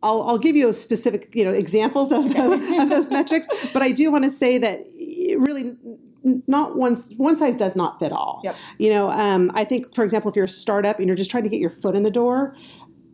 I'll, 0.03 0.21
I'll 0.21 0.38
give 0.38 0.56
you 0.56 0.69
a 0.69 0.73
specific, 0.73 1.34
you 1.34 1.43
know, 1.43 1.51
examples 1.51 2.12
of, 2.12 2.25
of 2.27 2.89
those 2.89 3.10
metrics, 3.12 3.47
but 3.73 3.82
I 3.82 3.91
do 3.91 4.12
want 4.12 4.25
to 4.25 4.29
say 4.29 4.60
that 4.60 4.86
it 4.93 5.39
really 5.39 5.75
not 6.47 6.77
one 6.77 6.95
one 7.17 7.36
size 7.36 7.58
does 7.58 7.75
not 7.75 7.99
fit 7.99 8.12
all. 8.12 8.41
Yep. 8.43 8.56
You 8.77 8.89
know, 8.93 9.10
um, 9.10 9.51
I 9.53 9.65
think, 9.65 9.93
for 9.93 10.03
example, 10.03 10.29
if 10.29 10.36
you're 10.36 10.45
a 10.45 10.49
startup 10.49 10.99
and 10.99 11.08
you're 11.08 11.17
just 11.17 11.32
trying 11.32 11.43
to 11.43 11.49
get 11.49 11.60
your 11.60 11.69
foot 11.69 11.95
in 11.95 12.03
the 12.03 12.12
door, 12.12 12.56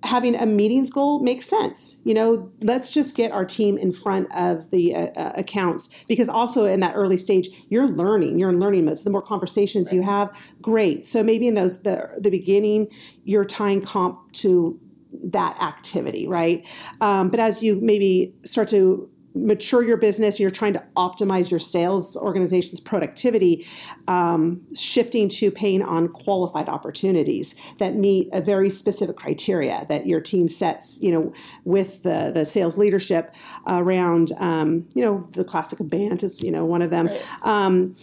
having 0.04 0.36
a 0.36 0.46
meetings 0.46 0.90
goal 0.90 1.20
makes 1.20 1.46
sense. 1.46 2.00
You 2.04 2.14
know, 2.14 2.52
let's 2.62 2.94
just 2.94 3.16
get 3.16 3.32
our 3.32 3.46
team 3.46 3.78
in 3.78 3.92
front 3.92 4.34
of 4.34 4.70
the 4.72 4.96
uh, 4.96 5.08
uh, 5.16 5.34
accounts 5.36 5.90
because 6.08 6.30
also 6.30 6.66
in 6.66 6.80
that 6.80 6.96
early 6.96 7.18
stage, 7.18 7.50
you're 7.70 7.88
learning. 7.88 8.40
You're 8.40 8.50
in 8.50 8.60
learning 8.60 8.86
mode. 8.86 8.98
So 8.98 9.04
the 9.04 9.10
more 9.10 9.22
conversations 9.22 9.92
you 9.92 10.02
have, 10.04 10.30
great. 10.62 11.06
So 11.06 11.24
maybe 11.24 11.48
in 11.48 11.56
those 11.56 11.82
the 11.82 12.10
the 12.18 12.30
beginning, 12.30 12.88
you're 13.24 13.46
tying 13.46 13.82
comp 13.82 14.32
to 14.34 14.80
that 15.24 15.60
activity, 15.62 16.28
right? 16.28 16.66
Um, 17.02 17.30
but 17.30 17.40
as 17.40 17.64
you 17.64 17.80
maybe 17.82 18.34
start 18.44 18.68
to 18.70 19.10
mature 19.36 19.84
your 19.84 19.98
business, 19.98 20.40
you're 20.40 20.50
trying 20.50 20.74
to 20.74 20.84
optimize 20.98 21.52
your 21.52 21.60
sales 21.60 22.18
organization's 22.18 22.80
productivity, 22.80 23.66
um, 24.08 24.62
shifting 24.76 25.30
to 25.30 25.52
paying 25.52 25.82
on 25.82 26.08
qualified 26.08 26.68
opportunities 26.68 27.56
that 27.78 27.96
meet 27.96 28.30
a 28.34 28.42
very 28.42 28.70
specific 28.70 29.16
criteria 29.16 29.86
that 29.90 30.08
your 30.08 30.20
team 30.20 30.48
sets, 30.48 31.00
you 31.02 31.12
know, 31.12 31.34
with 31.64 32.04
the, 32.04 32.32
the 32.34 32.46
sales 32.46 32.78
leadership 32.78 33.34
around, 33.68 34.32
um, 34.40 34.88
you 34.94 35.02
know, 35.02 35.28
the 35.34 35.44
classic 35.44 35.80
BANT 35.82 36.24
is, 36.24 36.42
you 36.42 36.52
know, 36.52 36.66
one 36.66 36.82
of 36.82 36.90
them. 36.90 37.08
Right. 37.08 37.22
Um, 37.44 37.96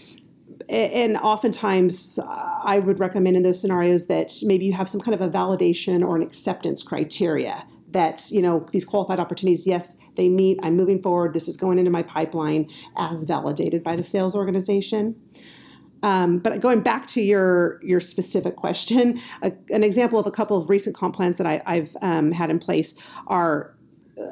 and 0.69 1.17
oftentimes 1.19 2.19
I 2.27 2.79
would 2.79 2.99
recommend 2.99 3.37
in 3.37 3.43
those 3.43 3.61
scenarios 3.61 4.09
that 4.09 4.33
maybe 4.43 4.65
you 4.65 4.73
have 4.73 4.89
some 4.89 5.01
kind 5.01 5.15
of 5.15 5.21
a 5.21 5.29
validation 5.29 6.03
or 6.05 6.17
an 6.17 6.23
acceptance 6.23 6.83
criteria 6.83 7.65
that 7.97 8.31
you 8.31 8.43
know 8.43 8.65
these 8.73 8.85
qualified 8.85 9.19
opportunities 9.19 9.67
yes 9.67 9.99
they 10.17 10.29
meet. 10.29 10.59
I'm 10.63 10.77
moving 10.77 11.01
forward. 11.01 11.33
This 11.33 11.47
is 11.47 11.57
going 11.57 11.79
into 11.79 11.91
my 11.91 12.03
pipeline 12.03 12.69
as 12.97 13.25
validated 13.25 13.83
by 13.83 13.97
the 13.97 14.05
sales 14.05 14.35
organization. 14.35 15.15
Um, 16.03 16.39
but 16.39 16.61
going 16.61 16.81
back 16.81 17.07
to 17.09 17.21
your 17.21 17.81
your 17.83 18.01
specific 18.01 18.57
question, 18.57 19.21
a, 19.43 19.53
an 19.71 19.85
example 19.85 20.19
of 20.19 20.27
a 20.27 20.31
couple 20.31 20.57
of 20.57 20.69
recent 20.69 20.97
comp 20.97 21.17
plans 21.17 21.39
that 21.39 21.47
I, 21.47 21.63
I've 21.67 21.97
um, 22.03 22.33
had 22.33 22.51
in 22.51 22.59
place 22.59 22.95
are 23.27 23.75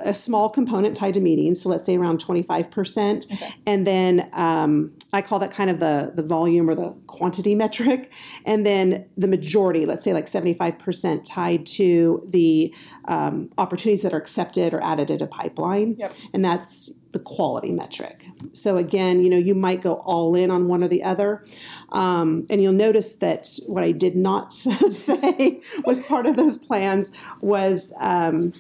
a 0.05 0.14
small 0.14 0.48
component 0.48 0.96
tied 0.96 1.14
to 1.14 1.20
meetings, 1.20 1.61
so 1.61 1.68
let's 1.68 1.85
say 1.85 1.96
around 1.96 2.18
25%. 2.18 3.55
And 3.66 3.87
then 3.87 4.31
um, 4.33 4.92
I 5.14 5.22
call 5.22 5.38
that 5.38 5.53
kind 5.53 5.70
of 5.70 5.79
the, 5.81 6.12
the 6.14 6.22
volume 6.22 6.68
or 6.68 6.74
the 6.74 6.90
quantity 7.07 7.55
metric. 7.64 8.12
And 8.44 8.66
then 8.66 9.07
the 9.16 9.29
majority, 9.29 9.87
let's 9.87 10.05
say 10.05 10.12
like 10.12 10.27
75% 10.27 11.22
tied 11.24 11.66
to 11.66 12.22
the 12.29 12.74
um, 13.07 13.50
opportunities 13.59 14.03
that 14.03 14.12
are 14.12 14.18
accepted 14.18 14.74
or 14.74 14.83
added 14.83 15.11
into 15.11 15.27
pipeline. 15.27 15.96
Yep. 15.98 16.12
And 16.33 16.44
that's 16.44 16.92
the 17.12 17.20
quality 17.20 17.70
metric. 17.70 18.27
So 18.53 18.77
again, 18.77 19.22
you 19.22 19.31
know, 19.31 19.37
you 19.37 19.55
might 19.55 19.83
go 19.83 19.94
all 19.94 20.35
in 20.35 20.50
on 20.50 20.66
one 20.66 20.83
or 20.83 20.88
the 20.88 21.05
other. 21.05 21.44
Um, 21.90 22.46
and 22.50 22.61
you'll 22.61 22.72
notice 22.72 23.14
that 23.16 23.57
what 23.66 23.85
I 23.85 23.92
did 23.92 24.16
not 24.16 24.53
say 24.53 25.62
was 25.85 26.03
part 26.03 26.27
of 26.27 26.37
those 26.37 26.59
plans 26.59 27.12
was 27.40 27.94
um, 28.00 28.53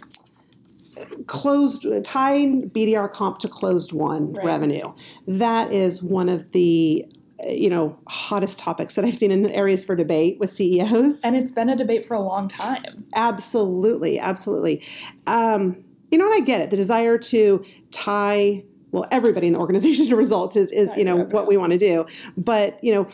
closed 1.26 1.86
tying 2.04 2.70
BDR 2.70 3.10
comp 3.10 3.38
to 3.40 3.48
closed 3.48 3.92
won 3.92 4.32
Right. 4.32 4.44
revenue. 4.44 4.92
That 5.26 5.72
is 5.72 6.02
one 6.02 6.28
of 6.28 6.52
the 6.52 7.04
you 7.48 7.68
know 7.68 7.98
hottest 8.06 8.58
topics 8.58 8.94
that 8.94 9.04
I've 9.04 9.14
seen 9.14 9.30
in 9.30 9.46
areas 9.50 9.84
for 9.84 9.96
debate 9.96 10.38
with 10.38 10.50
CEOs. 10.50 11.22
And 11.24 11.36
it's 11.36 11.52
been 11.52 11.68
a 11.68 11.76
debate 11.76 12.06
for 12.06 12.14
a 12.14 12.20
long 12.20 12.48
time. 12.48 13.04
Absolutely, 13.14 14.18
absolutely. 14.18 14.82
Um, 15.26 15.84
you 16.10 16.18
know, 16.18 16.26
and 16.26 16.34
I 16.42 16.44
get 16.44 16.60
it. 16.60 16.70
The 16.70 16.76
desire 16.76 17.18
to 17.18 17.64
tie 17.90 18.62
well 18.92 19.06
everybody 19.10 19.48
in 19.48 19.52
the 19.52 19.58
organization 19.58 20.06
to 20.08 20.16
results 20.16 20.56
is 20.56 20.70
is 20.72 20.96
you 20.96 21.04
know 21.04 21.18
right, 21.18 21.28
what 21.28 21.46
we 21.46 21.56
want 21.56 21.72
to 21.72 21.78
do, 21.78 22.06
but 22.36 22.82
you 22.82 22.92
know. 22.92 23.08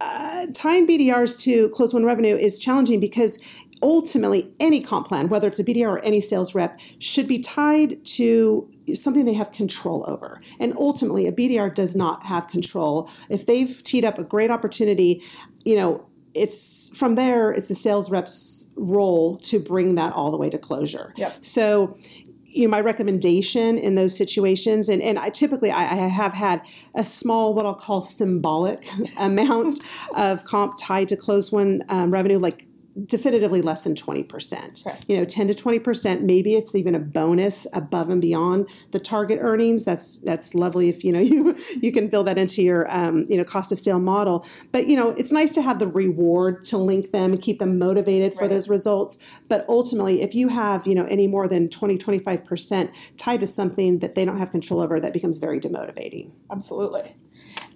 Uh, 0.00 0.46
tying 0.54 0.86
BDRs 0.86 1.40
to 1.40 1.68
close 1.70 1.92
won 1.92 2.04
revenue 2.04 2.36
is 2.36 2.56
challenging 2.60 3.00
because 3.00 3.42
ultimately 3.82 4.52
any 4.60 4.80
comp 4.80 5.06
plan, 5.06 5.28
whether 5.28 5.48
it's 5.48 5.58
a 5.58 5.64
BDR 5.64 5.88
or 5.88 6.04
any 6.04 6.20
sales 6.20 6.54
rep, 6.54 6.78
should 6.98 7.28
be 7.28 7.38
tied 7.38 8.04
to 8.04 8.68
something 8.94 9.24
they 9.24 9.34
have 9.34 9.52
control 9.52 10.04
over. 10.08 10.40
And 10.60 10.74
ultimately, 10.76 11.26
a 11.26 11.32
BDR 11.32 11.74
does 11.74 11.94
not 11.94 12.24
have 12.24 12.48
control. 12.48 13.10
If 13.28 13.46
they've 13.46 13.82
teed 13.82 14.04
up 14.04 14.18
a 14.18 14.24
great 14.24 14.50
opportunity, 14.50 15.22
you 15.64 15.76
know, 15.76 16.06
it's 16.34 16.90
from 16.96 17.14
there, 17.14 17.50
it's 17.50 17.68
the 17.68 17.74
sales 17.74 18.10
rep's 18.10 18.70
role 18.76 19.36
to 19.38 19.58
bring 19.58 19.96
that 19.96 20.12
all 20.12 20.30
the 20.30 20.36
way 20.36 20.50
to 20.50 20.58
closure. 20.58 21.12
Yep. 21.16 21.44
So, 21.44 21.96
you 22.44 22.62
know, 22.62 22.70
my 22.70 22.80
recommendation 22.80 23.78
in 23.78 23.94
those 23.94 24.16
situations, 24.16 24.88
and, 24.88 25.02
and 25.02 25.18
I 25.18 25.30
typically 25.30 25.70
I, 25.70 25.82
I 25.82 26.08
have 26.08 26.32
had 26.32 26.62
a 26.94 27.04
small, 27.04 27.54
what 27.54 27.66
I'll 27.66 27.74
call 27.74 28.02
symbolic 28.02 28.88
amount 29.18 29.80
of 30.14 30.44
comp 30.44 30.78
tied 30.78 31.08
to 31.08 31.16
close 31.16 31.50
won 31.52 31.84
um, 31.88 32.10
revenue, 32.10 32.38
like 32.38 32.67
definitively 33.04 33.62
less 33.62 33.82
than 33.82 33.94
20%. 33.94 34.86
Okay. 34.86 34.98
You 35.06 35.16
know, 35.16 35.24
10 35.24 35.48
to 35.48 35.54
20%, 35.54 36.22
maybe 36.22 36.54
it's 36.54 36.74
even 36.74 36.94
a 36.94 36.98
bonus 36.98 37.66
above 37.72 38.10
and 38.10 38.20
beyond 38.20 38.68
the 38.90 38.98
target 38.98 39.38
earnings. 39.40 39.84
That's 39.84 40.18
that's 40.18 40.54
lovely 40.54 40.88
if 40.88 41.04
you 41.04 41.12
know 41.12 41.18
you 41.28 41.56
you 41.80 41.92
can 41.92 42.08
build 42.08 42.26
that 42.26 42.38
into 42.38 42.62
your 42.62 42.90
um, 42.94 43.24
you 43.28 43.36
know 43.36 43.44
cost 43.44 43.72
of 43.72 43.78
sale 43.78 44.00
model. 44.00 44.46
But 44.72 44.86
you 44.86 44.96
know, 44.96 45.10
it's 45.10 45.32
nice 45.32 45.54
to 45.54 45.62
have 45.62 45.78
the 45.78 45.88
reward 45.88 46.64
to 46.66 46.78
link 46.78 47.12
them 47.12 47.32
and 47.32 47.42
keep 47.42 47.58
them 47.58 47.78
motivated 47.78 48.34
for 48.36 48.48
those 48.48 48.68
results. 48.68 49.18
But 49.48 49.64
ultimately, 49.68 50.22
if 50.22 50.34
you 50.34 50.48
have, 50.48 50.86
you 50.86 50.94
know, 50.94 51.06
any 51.06 51.26
more 51.26 51.48
than 51.48 51.68
20, 51.68 51.98
25% 51.98 52.90
tied 53.16 53.40
to 53.40 53.46
something 53.46 53.98
that 54.00 54.14
they 54.14 54.24
don't 54.24 54.38
have 54.38 54.50
control 54.50 54.80
over, 54.80 55.00
that 55.00 55.12
becomes 55.12 55.38
very 55.38 55.60
demotivating. 55.60 56.30
Absolutely. 56.50 57.14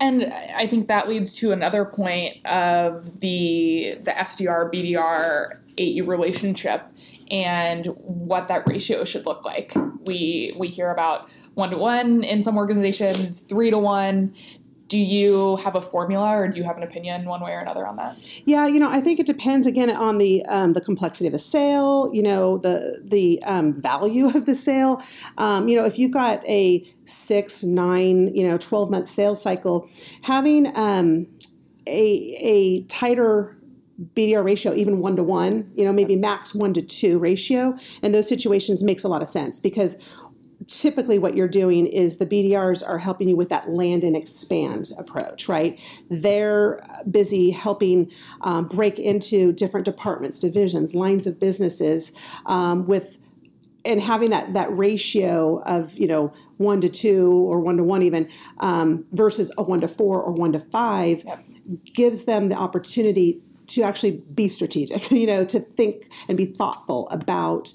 And 0.03 0.35
I 0.57 0.67
think 0.67 0.89
that 0.89 1.09
leads 1.09 1.33
to 1.35 1.53
another 1.53 1.85
point 1.85 2.45
of 2.45 3.21
the 3.21 3.97
the 4.03 4.11
SDR 4.11 4.69
BDR 4.69 5.61
AE 5.79 6.01
relationship 6.01 6.83
and 7.31 7.87
what 7.99 8.49
that 8.49 8.67
ratio 8.67 9.05
should 9.05 9.27
look 9.27 9.45
like. 9.45 9.73
We 10.05 10.55
we 10.59 10.67
hear 10.67 10.91
about 10.91 11.31
one 11.55 11.71
to 11.71 11.77
one 11.77 12.25
in 12.25 12.43
some 12.43 12.57
organizations, 12.57 13.43
three 13.43 13.71
to 13.71 13.79
one. 13.79 14.35
Do 14.89 14.99
you 14.99 15.57
have 15.57 15.75
a 15.75 15.81
formula, 15.81 16.37
or 16.37 16.49
do 16.49 16.59
you 16.59 16.65
have 16.65 16.77
an 16.77 16.83
opinion 16.83 17.25
one 17.25 17.41
way 17.41 17.53
or 17.53 17.61
another 17.61 17.87
on 17.87 17.97
that? 17.97 18.17
Yeah, 18.45 18.67
you 18.67 18.79
know, 18.79 18.91
I 18.91 19.01
think 19.01 19.21
it 19.21 19.27
depends 19.27 19.67
again 19.67 19.91
on 19.91 20.19
the 20.19 20.45
um, 20.47 20.73
the 20.73 20.81
complexity 20.81 21.27
of 21.27 21.33
the 21.33 21.39
sale. 21.39 22.11
You 22.13 22.23
know, 22.23 22.59
the 22.59 23.03
the 23.05 23.43
um, 23.45 23.81
value 23.81 24.27
of 24.29 24.47
the 24.47 24.55
sale. 24.55 25.03
Um, 25.39 25.69
you 25.69 25.77
know, 25.77 25.85
if 25.85 25.99
you've 25.99 26.11
got 26.11 26.47
a 26.47 26.87
six, 27.05 27.65
nine, 27.65 28.35
you 28.35 28.47
know, 28.47 28.59
twelve 28.59 28.91
month 28.91 29.09
sales 29.09 29.41
cycle, 29.41 29.89
having 30.23 30.77
um, 30.77 31.27
a 31.87 32.37
a 32.43 32.83
tighter 32.85 33.57
BDR 34.15 34.45
ratio, 34.45 34.75
even 34.75 34.99
one 34.99 35.17
to 35.17 35.23
one, 35.23 35.71
you 35.77 35.85
know, 35.85 35.93
maybe 35.93 36.17
max 36.17 36.55
one 36.55 36.73
to 36.75 36.83
two 36.83 37.19
ratio, 37.19 37.77
in 38.03 38.13
those 38.13 38.29
situations 38.29 38.83
makes 38.83 39.05
a 39.05 39.09
lot 39.09 39.23
of 39.23 39.29
sense 39.29 39.61
because 39.61 39.99
typically 40.67 41.19
what 41.19 41.37
you're 41.37 41.49
doing 41.49 41.87
is 41.87 42.17
the 42.17 42.27
BDRs 42.27 42.87
are 42.87 42.99
helping 42.99 43.29
you 43.29 43.37
with 43.37 43.49
that 43.49 43.71
land 43.71 44.05
and 44.05 44.17
expand 44.17 44.91
approach, 44.99 45.49
right? 45.49 45.79
They're 46.11 46.85
busy 47.11 47.51
helping 47.51 48.11
um, 48.43 48.69
break 48.69 48.99
into 48.99 49.53
different 49.53 49.85
departments, 49.85 50.41
divisions, 50.41 50.95
lines 50.95 51.27
of 51.27 51.39
businesses 51.41 52.13
um, 52.47 52.87
with 52.87 53.19
and 53.85 54.01
having 54.01 54.31
that 54.31 54.53
that 54.53 54.75
ratio 54.77 55.61
of 55.63 55.97
you 55.99 56.07
know 56.07 56.33
one 56.59 56.81
to 56.81 56.89
two 56.89 57.33
or 57.33 57.61
one 57.61 57.77
to 57.77 57.85
one 57.85 58.03
even 58.03 58.29
um, 58.61 59.05
versus 59.13 59.51
a 59.59 59.63
one 59.63 59.81
to 59.81 59.89
four 59.89 60.23
or 60.23 60.33
one 60.33 60.53
to 60.53 60.61
five 60.61 61.23
Yep. 61.25 61.45
gives 61.95 62.25
them 62.25 62.49
the 62.49 62.57
opportunity 62.57 63.41
to 63.69 63.83
actually 63.83 64.23
be 64.35 64.49
strategic 64.49 65.11
you 65.11 65.27
know 65.27 65.45
to 65.45 65.61
think 65.61 66.09
and 66.29 66.37
be 66.37 66.47
thoughtful 66.47 67.09
about 67.11 67.73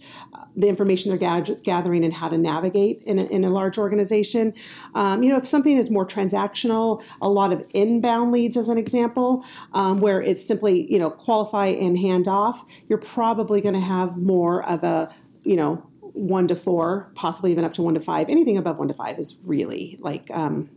the 0.58 0.68
information 0.68 1.10
they're 1.10 1.18
gather- 1.20 1.56
gathering 1.64 2.04
and 2.04 2.14
how 2.14 2.28
to 2.28 2.38
navigate 2.38 3.02
in 3.04 3.20
a, 3.20 3.24
in 3.26 3.44
a 3.46 3.50
large 3.50 3.78
organization 3.78 4.54
um, 4.96 5.24
you 5.24 5.30
know 5.30 5.38
if 5.38 5.46
something 5.48 5.78
is 5.78 5.90
more 5.92 6.06
transactional 6.06 7.04
a 7.22 7.30
lot 7.30 7.54
of 7.54 7.64
inbound 7.74 8.32
leads 8.32 8.58
as 8.58 8.68
an 8.68 8.78
example 8.78 9.46
um, 9.74 10.00
where 10.02 10.22
it's 10.22 10.44
simply 10.46 10.92
you 10.92 11.00
know 11.00 11.10
qualify 11.10 11.68
and 11.68 11.98
hand 12.00 12.28
off 12.28 12.66
you're 12.90 12.98
probably 12.98 13.62
going 13.62 13.76
to 13.76 13.80
have 13.80 14.18
more 14.18 14.68
of 14.68 14.84
a 14.84 15.14
you 15.44 15.56
know 15.56 15.84
one 16.14 16.48
to 16.48 16.56
four, 16.56 17.12
possibly 17.14 17.52
even 17.52 17.64
up 17.64 17.74
to 17.74 17.84
one 17.84 17.94
to 17.94 18.00
five. 18.00 18.28
Anything 18.28 18.58
above 18.58 18.80
one 18.80 18.88
to 18.88 18.94
five 18.96 19.20
is 19.20 19.40
really 19.44 19.98
like 20.00 20.32
um, 20.34 20.68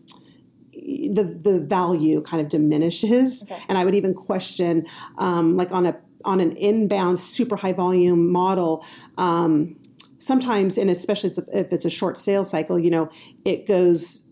the 0.73 1.25
the 1.43 1.61
value 1.61 2.21
kind 2.21 2.43
of 2.43 2.49
diminishes, 2.51 3.43
Okay. 3.45 3.59
and 3.69 3.79
I 3.79 3.85
would 3.87 3.95
even 3.95 4.13
question 4.15 4.87
um, 5.17 5.57
like 5.57 5.73
on 5.73 5.87
a 5.87 5.97
on 6.25 6.41
an 6.41 6.53
inbound 6.53 7.19
super 7.21 7.57
high 7.57 7.73
volume 7.73 8.31
model. 8.31 8.85
Um, 9.19 9.77
sometimes, 10.19 10.77
and 10.79 10.91
especially 10.91 11.31
if 11.53 11.73
it's 11.73 11.85
a 11.85 11.91
short 11.91 12.19
sales 12.19 12.51
cycle, 12.51 12.79
you 12.79 12.91
know, 12.91 13.11
it 13.45 13.67
goes 13.67 14.25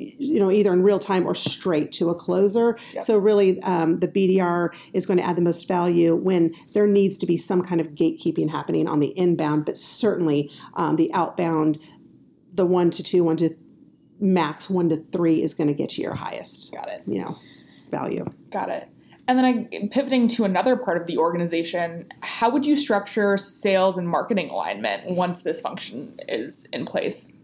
you 0.00 0.38
know 0.38 0.50
either 0.50 0.72
in 0.72 0.82
real 0.82 0.98
time 0.98 1.26
or 1.26 1.34
straight 1.34 1.90
to 1.90 2.10
a 2.10 2.14
closer 2.14 2.78
Yep. 2.92 3.02
so 3.02 3.18
really 3.18 3.60
um, 3.62 3.98
the 3.98 4.06
bdr 4.06 4.68
is 4.92 5.06
going 5.06 5.16
to 5.16 5.24
add 5.24 5.36
the 5.36 5.40
most 5.42 5.66
value 5.66 6.14
when 6.14 6.54
there 6.74 6.86
needs 6.86 7.16
to 7.18 7.26
be 7.26 7.36
some 7.38 7.62
kind 7.62 7.80
of 7.80 7.88
gatekeeping 7.88 8.50
happening 8.50 8.86
on 8.86 9.00
the 9.00 9.08
inbound 9.18 9.64
but 9.64 9.76
certainly 9.76 10.52
um, 10.74 10.96
the 10.96 11.12
outbound 11.14 11.78
the 12.52 12.66
one 12.66 12.90
to 12.90 13.02
two 13.02 13.24
one 13.24 13.36
to 13.38 13.52
max 14.20 14.68
one 14.70 14.88
to 14.90 14.96
three 14.96 15.42
is 15.42 15.54
going 15.54 15.66
to 15.68 15.74
get 15.74 15.96
you 15.98 16.04
your 16.04 16.14
highest 16.14 16.72
Got 16.72 16.88
it. 16.88 17.02
you 17.06 17.24
know 17.24 17.36
value 17.90 18.24
Got 18.50 18.68
it. 18.68 18.88
And 19.28 19.38
then 19.38 19.44
I, 19.44 19.88
pivoting 19.92 20.26
to 20.28 20.44
another 20.44 20.74
part 20.74 21.00
of 21.00 21.06
the 21.06 21.18
organization, 21.18 22.06
how 22.20 22.48
would 22.48 22.64
you 22.64 22.78
structure 22.78 23.36
sales 23.36 23.98
and 23.98 24.08
marketing 24.08 24.48
alignment 24.48 25.10
once 25.10 25.42
this 25.42 25.60
function 25.60 26.18
is 26.28 26.66
in 26.72 26.86
place? 26.86 27.36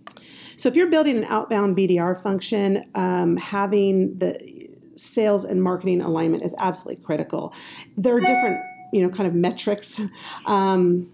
So 0.57 0.69
if 0.71 0.77
you're 0.77 0.89
building 0.89 1.19
an 1.19 1.25
outbound 1.25 1.77
BDR 1.77 2.21
function, 2.21 2.85
um, 2.95 3.37
having 3.37 4.19
the 4.19 4.39
sales 4.97 5.45
and 5.45 5.63
marketing 5.63 6.01
alignment 6.01 6.43
is 6.43 6.55
absolutely 6.59 7.05
critical. 7.05 7.53
There 7.99 8.17
are 8.17 8.21
different, 8.21 8.61
you 8.93 9.03
know, 9.03 9.11
kind 9.11 9.27
of 9.27 9.35
metrics 9.35 10.01
um, 10.47 11.13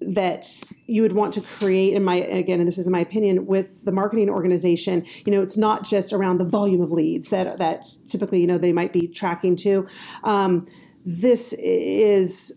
that 0.00 0.46
you 0.86 1.02
would 1.02 1.12
want 1.12 1.32
to 1.34 1.40
create. 1.40 1.94
In 1.94 2.04
my 2.04 2.16
again, 2.16 2.60
and 2.60 2.68
this 2.68 2.78
is 2.78 2.88
my 2.88 3.00
opinion, 3.00 3.46
with 3.46 3.84
the 3.84 3.92
marketing 3.92 4.30
organization, 4.30 5.04
you 5.24 5.32
know, 5.32 5.42
it's 5.42 5.56
not 5.56 5.84
just 5.84 6.12
around 6.12 6.38
the 6.38 6.44
volume 6.44 6.80
of 6.80 6.92
leads 6.92 7.30
that 7.30 7.58
that 7.58 7.86
typically, 8.06 8.40
you 8.40 8.46
know, 8.46 8.58
they 8.58 8.72
might 8.72 8.92
be 8.92 9.08
tracking 9.08 9.56
to. 9.56 9.86
Um, 10.24 10.66
this 11.04 11.52
is 11.54 12.56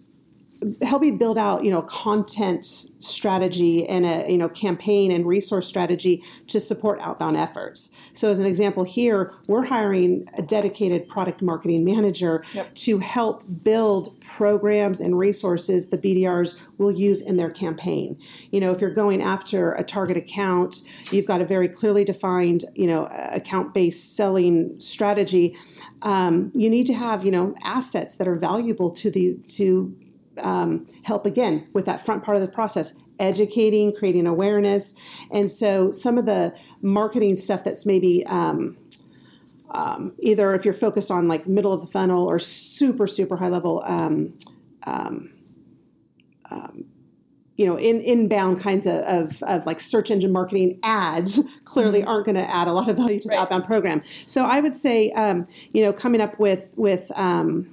helping 0.82 1.18
build 1.18 1.38
out 1.38 1.64
you 1.64 1.72
know 1.72 1.82
content 1.84 2.64
strategy 3.00 3.88
and 3.88 4.06
a 4.06 4.32
you 4.32 4.38
know 4.38 4.48
campaign 4.48 5.12
and 5.12 5.26
resource 5.26 5.68
strategy 5.68 6.24
to 6.48 6.60
support 6.60 7.00
outbound 7.02 7.36
efforts 7.36 7.92
so 8.14 8.30
as 8.30 8.40
an 8.40 8.46
example 8.46 8.84
here 8.84 9.34
we're 9.48 9.66
hiring 9.66 10.28
a 10.38 10.42
dedicated 10.42 11.08
product 11.08 11.42
marketing 11.42 11.84
manager 11.84 12.44
Yep. 12.54 12.76
to 12.76 13.00
help 13.00 13.44
build 13.64 14.20
programs 14.22 15.02
and 15.02 15.18
resources 15.18 15.90
the 15.90 15.98
bdrs 15.98 16.62
will 16.78 16.92
use 16.92 17.22
in 17.22 17.38
their 17.38 17.50
campaign 17.50 18.20
you 18.52 18.60
know 18.60 18.72
if 18.72 18.82
you're 18.82 18.94
going 18.94 19.22
after 19.22 19.74
a 19.74 19.84
target 19.84 20.18
account 20.18 20.82
you've 21.12 21.26
got 21.26 21.42
a 21.42 21.46
very 21.46 21.68
clearly 21.68 22.04
defined 22.04 22.66
you 22.76 22.86
know 22.86 23.08
account 23.32 23.74
based 23.74 24.16
selling 24.16 24.80
strategy 24.80 25.58
um, 26.04 26.52
you 26.56 26.70
need 26.70 26.86
to 26.88 26.94
have 26.94 27.24
you 27.26 27.32
know 27.32 27.56
assets 27.64 28.16
that 28.16 28.28
are 28.28 28.36
valuable 28.36 28.90
to 28.92 29.10
the 29.12 29.38
to 29.48 29.96
um, 30.42 30.86
help 31.04 31.26
again 31.26 31.68
with 31.74 31.86
that 31.86 32.06
front 32.06 32.24
part 32.24 32.38
of 32.38 32.42
the 32.42 32.48
process 32.50 32.96
educating, 33.20 33.94
creating 33.94 34.26
awareness. 34.28 34.96
And 35.32 35.50
so 35.52 35.92
some 35.92 36.18
of 36.18 36.26
the 36.26 36.54
marketing 36.82 37.36
stuff 37.36 37.64
that's 37.64 37.86
maybe 37.86 38.26
um, 38.26 38.78
um, 39.70 40.14
either 40.20 40.54
if 40.54 40.66
you're 40.66 40.74
focused 40.74 41.12
on 41.12 41.28
like 41.28 41.48
middle 41.48 41.72
of 41.72 41.82
the 41.82 41.88
funnel 41.88 42.26
or 42.26 42.40
super, 42.40 43.08
super 43.08 43.38
high 43.38 43.50
level. 43.50 43.84
Um, 43.86 44.34
you 47.62 47.68
know, 47.68 47.78
in 47.78 48.02
inbound 48.02 48.60
kinds 48.60 48.88
of, 48.88 48.96
of, 49.02 49.44
of, 49.44 49.68
like 49.68 49.80
search 49.80 50.10
engine 50.10 50.32
marketing 50.32 50.80
ads 50.84 51.42
clearly 51.64 52.04
aren't 52.04 52.26
going 52.26 52.36
to 52.36 52.50
add 52.50 52.68
a 52.68 52.74
lot 52.74 52.90
of 52.90 52.98
value 52.98 53.20
to 53.20 53.28
the 53.28 53.36
Right. 53.36 53.40
outbound 53.40 53.66
program. 53.66 54.02
So 54.26 54.46
I 54.46 54.62
would 54.62 54.74
say, 54.74 55.12
um, 55.12 55.46
you 55.72 55.84
know, 55.84 55.94
coming 55.94 56.22
up 56.22 56.40
with 56.40 56.72
with 56.76 57.12
um, 57.16 57.72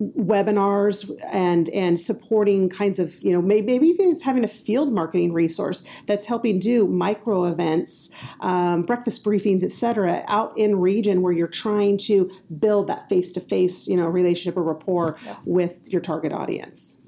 webinars 0.00 1.10
and 1.30 1.70
and 1.70 1.98
supporting 1.98 2.68
kinds 2.68 2.98
of 2.98 3.14
you 3.22 3.32
know 3.32 3.40
maybe, 3.40 3.66
maybe 3.66 3.86
even 3.86 4.10
it's 4.10 4.22
having 4.22 4.44
a 4.44 4.48
field 4.48 4.92
marketing 4.92 5.32
resource 5.32 5.84
that's 6.06 6.26
helping 6.26 6.58
do 6.58 6.86
micro 6.86 7.46
events 7.46 8.10
um, 8.40 8.82
breakfast 8.82 9.24
briefings 9.24 9.64
etc 9.64 10.22
out 10.28 10.52
in 10.58 10.76
region 10.80 11.22
where 11.22 11.32
you're 11.32 11.48
trying 11.48 11.96
to 11.96 12.30
build 12.58 12.88
that 12.88 13.08
face-to-face 13.08 13.86
you 13.86 13.96
know 13.96 14.06
relationship 14.06 14.54
or 14.54 14.62
rapport 14.62 15.18
with 15.46 15.90
your 15.90 16.02
target 16.02 16.30
audience 16.30 17.00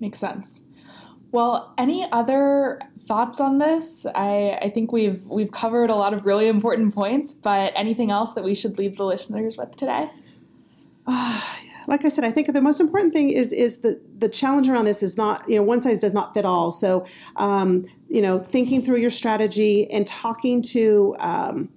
Makes 0.00 0.18
sense. 0.18 0.62
Well, 1.32 1.74
any 1.76 2.06
other 2.12 2.80
thoughts 3.06 3.40
on 3.40 3.58
this? 3.58 4.06
I, 4.14 4.58
I 4.62 4.70
think 4.70 4.92
we've 4.92 5.24
we've 5.26 5.50
covered 5.50 5.90
a 5.90 5.94
lot 5.94 6.14
of 6.14 6.24
really 6.24 6.46
important 6.48 6.94
points, 6.94 7.34
but 7.34 7.72
anything 7.74 8.10
else 8.10 8.34
that 8.34 8.44
we 8.44 8.54
should 8.54 8.78
leave 8.78 8.96
the 8.96 9.04
listeners 9.04 9.56
with 9.56 9.76
today? 9.76 10.10
like 11.88 12.04
I 12.04 12.10
said, 12.10 12.22
I 12.22 12.30
think 12.30 12.52
the 12.52 12.60
most 12.60 12.80
important 12.80 13.14
thing 13.14 13.30
is 13.30 13.50
is 13.50 13.80
the 13.80 14.00
the 14.18 14.28
challenge 14.28 14.68
around 14.68 14.84
this 14.84 15.02
is 15.02 15.16
not 15.16 15.48
you 15.48 15.56
know 15.56 15.62
one 15.62 15.80
size 15.80 16.00
does 16.02 16.12
not 16.12 16.34
fit 16.34 16.44
all. 16.44 16.70
So 16.70 17.06
um, 17.36 17.84
you 18.08 18.20
know 18.20 18.40
thinking 18.40 18.84
through 18.84 18.98
your 18.98 19.10
strategy 19.10 19.90
and 19.90 20.06
talking 20.06 20.60
to 20.62 21.16
um, 21.18 21.70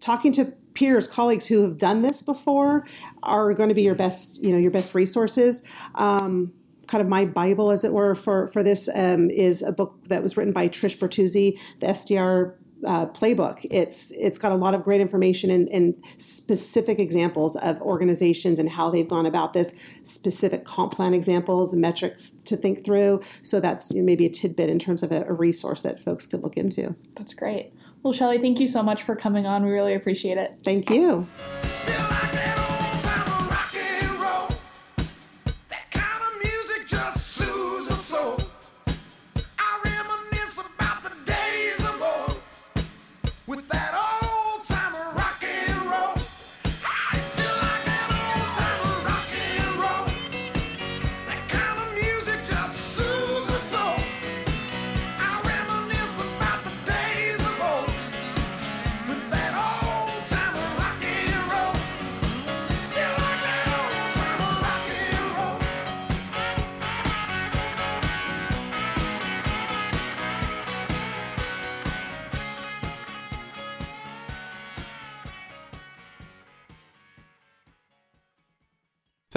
talking 0.00 0.32
to 0.32 0.46
peers, 0.74 1.06
colleagues 1.06 1.46
who 1.46 1.62
have 1.62 1.78
done 1.78 2.02
this 2.02 2.22
before 2.22 2.86
are 3.22 3.54
going 3.54 3.68
to 3.68 3.74
be 3.74 3.82
your 3.82 3.94
best 3.94 4.42
you 4.42 4.50
know 4.50 4.58
your 4.58 4.72
best 4.72 4.96
resources. 4.96 5.64
Um, 5.94 6.52
kind 6.88 7.00
of 7.00 7.08
my 7.08 7.24
Bible, 7.24 7.70
as 7.70 7.84
it 7.84 7.92
were, 7.92 8.16
for 8.16 8.48
for 8.48 8.64
this 8.64 8.88
um, 8.94 9.30
is 9.30 9.62
a 9.62 9.70
book 9.70 9.94
that 10.08 10.22
was 10.22 10.36
written 10.36 10.52
by 10.52 10.68
Trish 10.68 10.98
Bertuzzi, 10.98 11.56
the 11.78 11.86
SDR 11.86 12.54
uh, 12.86 13.06
playbook. 13.06 13.64
It's 13.70 14.12
it's 14.12 14.38
got 14.38 14.52
a 14.52 14.56
lot 14.56 14.74
of 14.74 14.82
great 14.82 15.00
information 15.00 15.50
and, 15.50 15.70
and 15.70 16.02
specific 16.16 16.98
examples 16.98 17.56
of 17.56 17.80
organizations 17.82 18.58
and 18.58 18.68
how 18.68 18.90
they've 18.90 19.08
gone 19.08 19.26
about 19.26 19.52
this, 19.52 19.78
specific 20.02 20.64
comp 20.64 20.92
plan 20.92 21.14
examples 21.14 21.72
and 21.72 21.80
metrics 21.80 22.34
to 22.44 22.56
think 22.56 22.84
through. 22.84 23.20
So 23.42 23.60
that's 23.60 23.94
maybe 23.94 24.26
a 24.26 24.30
tidbit 24.30 24.68
in 24.68 24.78
terms 24.78 25.02
of 25.02 25.12
a, 25.12 25.22
a 25.22 25.32
resource 25.32 25.82
that 25.82 26.02
folks 26.02 26.26
could 26.26 26.42
look 26.42 26.56
into. 26.56 26.94
That's 27.16 27.34
great. 27.34 27.72
Well, 28.02 28.12
Shelly, 28.12 28.38
thank 28.38 28.58
you 28.58 28.66
so 28.66 28.82
much 28.82 29.04
for 29.04 29.14
coming 29.14 29.46
on. 29.46 29.64
We 29.64 29.70
really 29.70 29.94
appreciate 29.94 30.36
it. 30.36 30.58
Thank 30.64 30.90
you. 30.90 31.28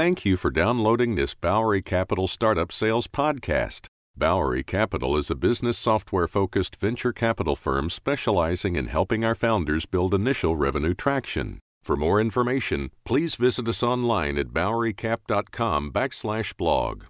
Thank 0.05 0.23
you 0.23 0.37
for 0.37 0.51
downloading 0.51 1.15
this 1.15 1.33
Bowery 1.33 1.81
Capital 1.81 2.27
Startup 2.27 2.71
Sales 2.71 3.07
Podcast. 3.07 3.87
Bowery 4.15 4.61
Capital 4.61 5.17
is 5.17 5.31
a 5.31 5.35
business 5.35 5.79
software 5.79 6.27
focused 6.27 6.75
venture 6.75 7.11
capital 7.11 7.55
firm 7.55 7.89
specializing 7.89 8.75
in 8.75 8.85
helping 8.85 9.25
our 9.25 9.33
founders 9.33 9.87
build 9.87 10.13
initial 10.13 10.55
revenue 10.55 10.93
traction. 10.93 11.57
For 11.81 11.95
more 11.95 12.21
information, 12.21 12.91
please 13.03 13.33
visit 13.33 13.67
us 13.67 13.81
online 13.81 14.37
at 14.37 14.49
bowerycap.com 14.49 15.91
backslash 15.91 16.55
blog. 16.55 17.05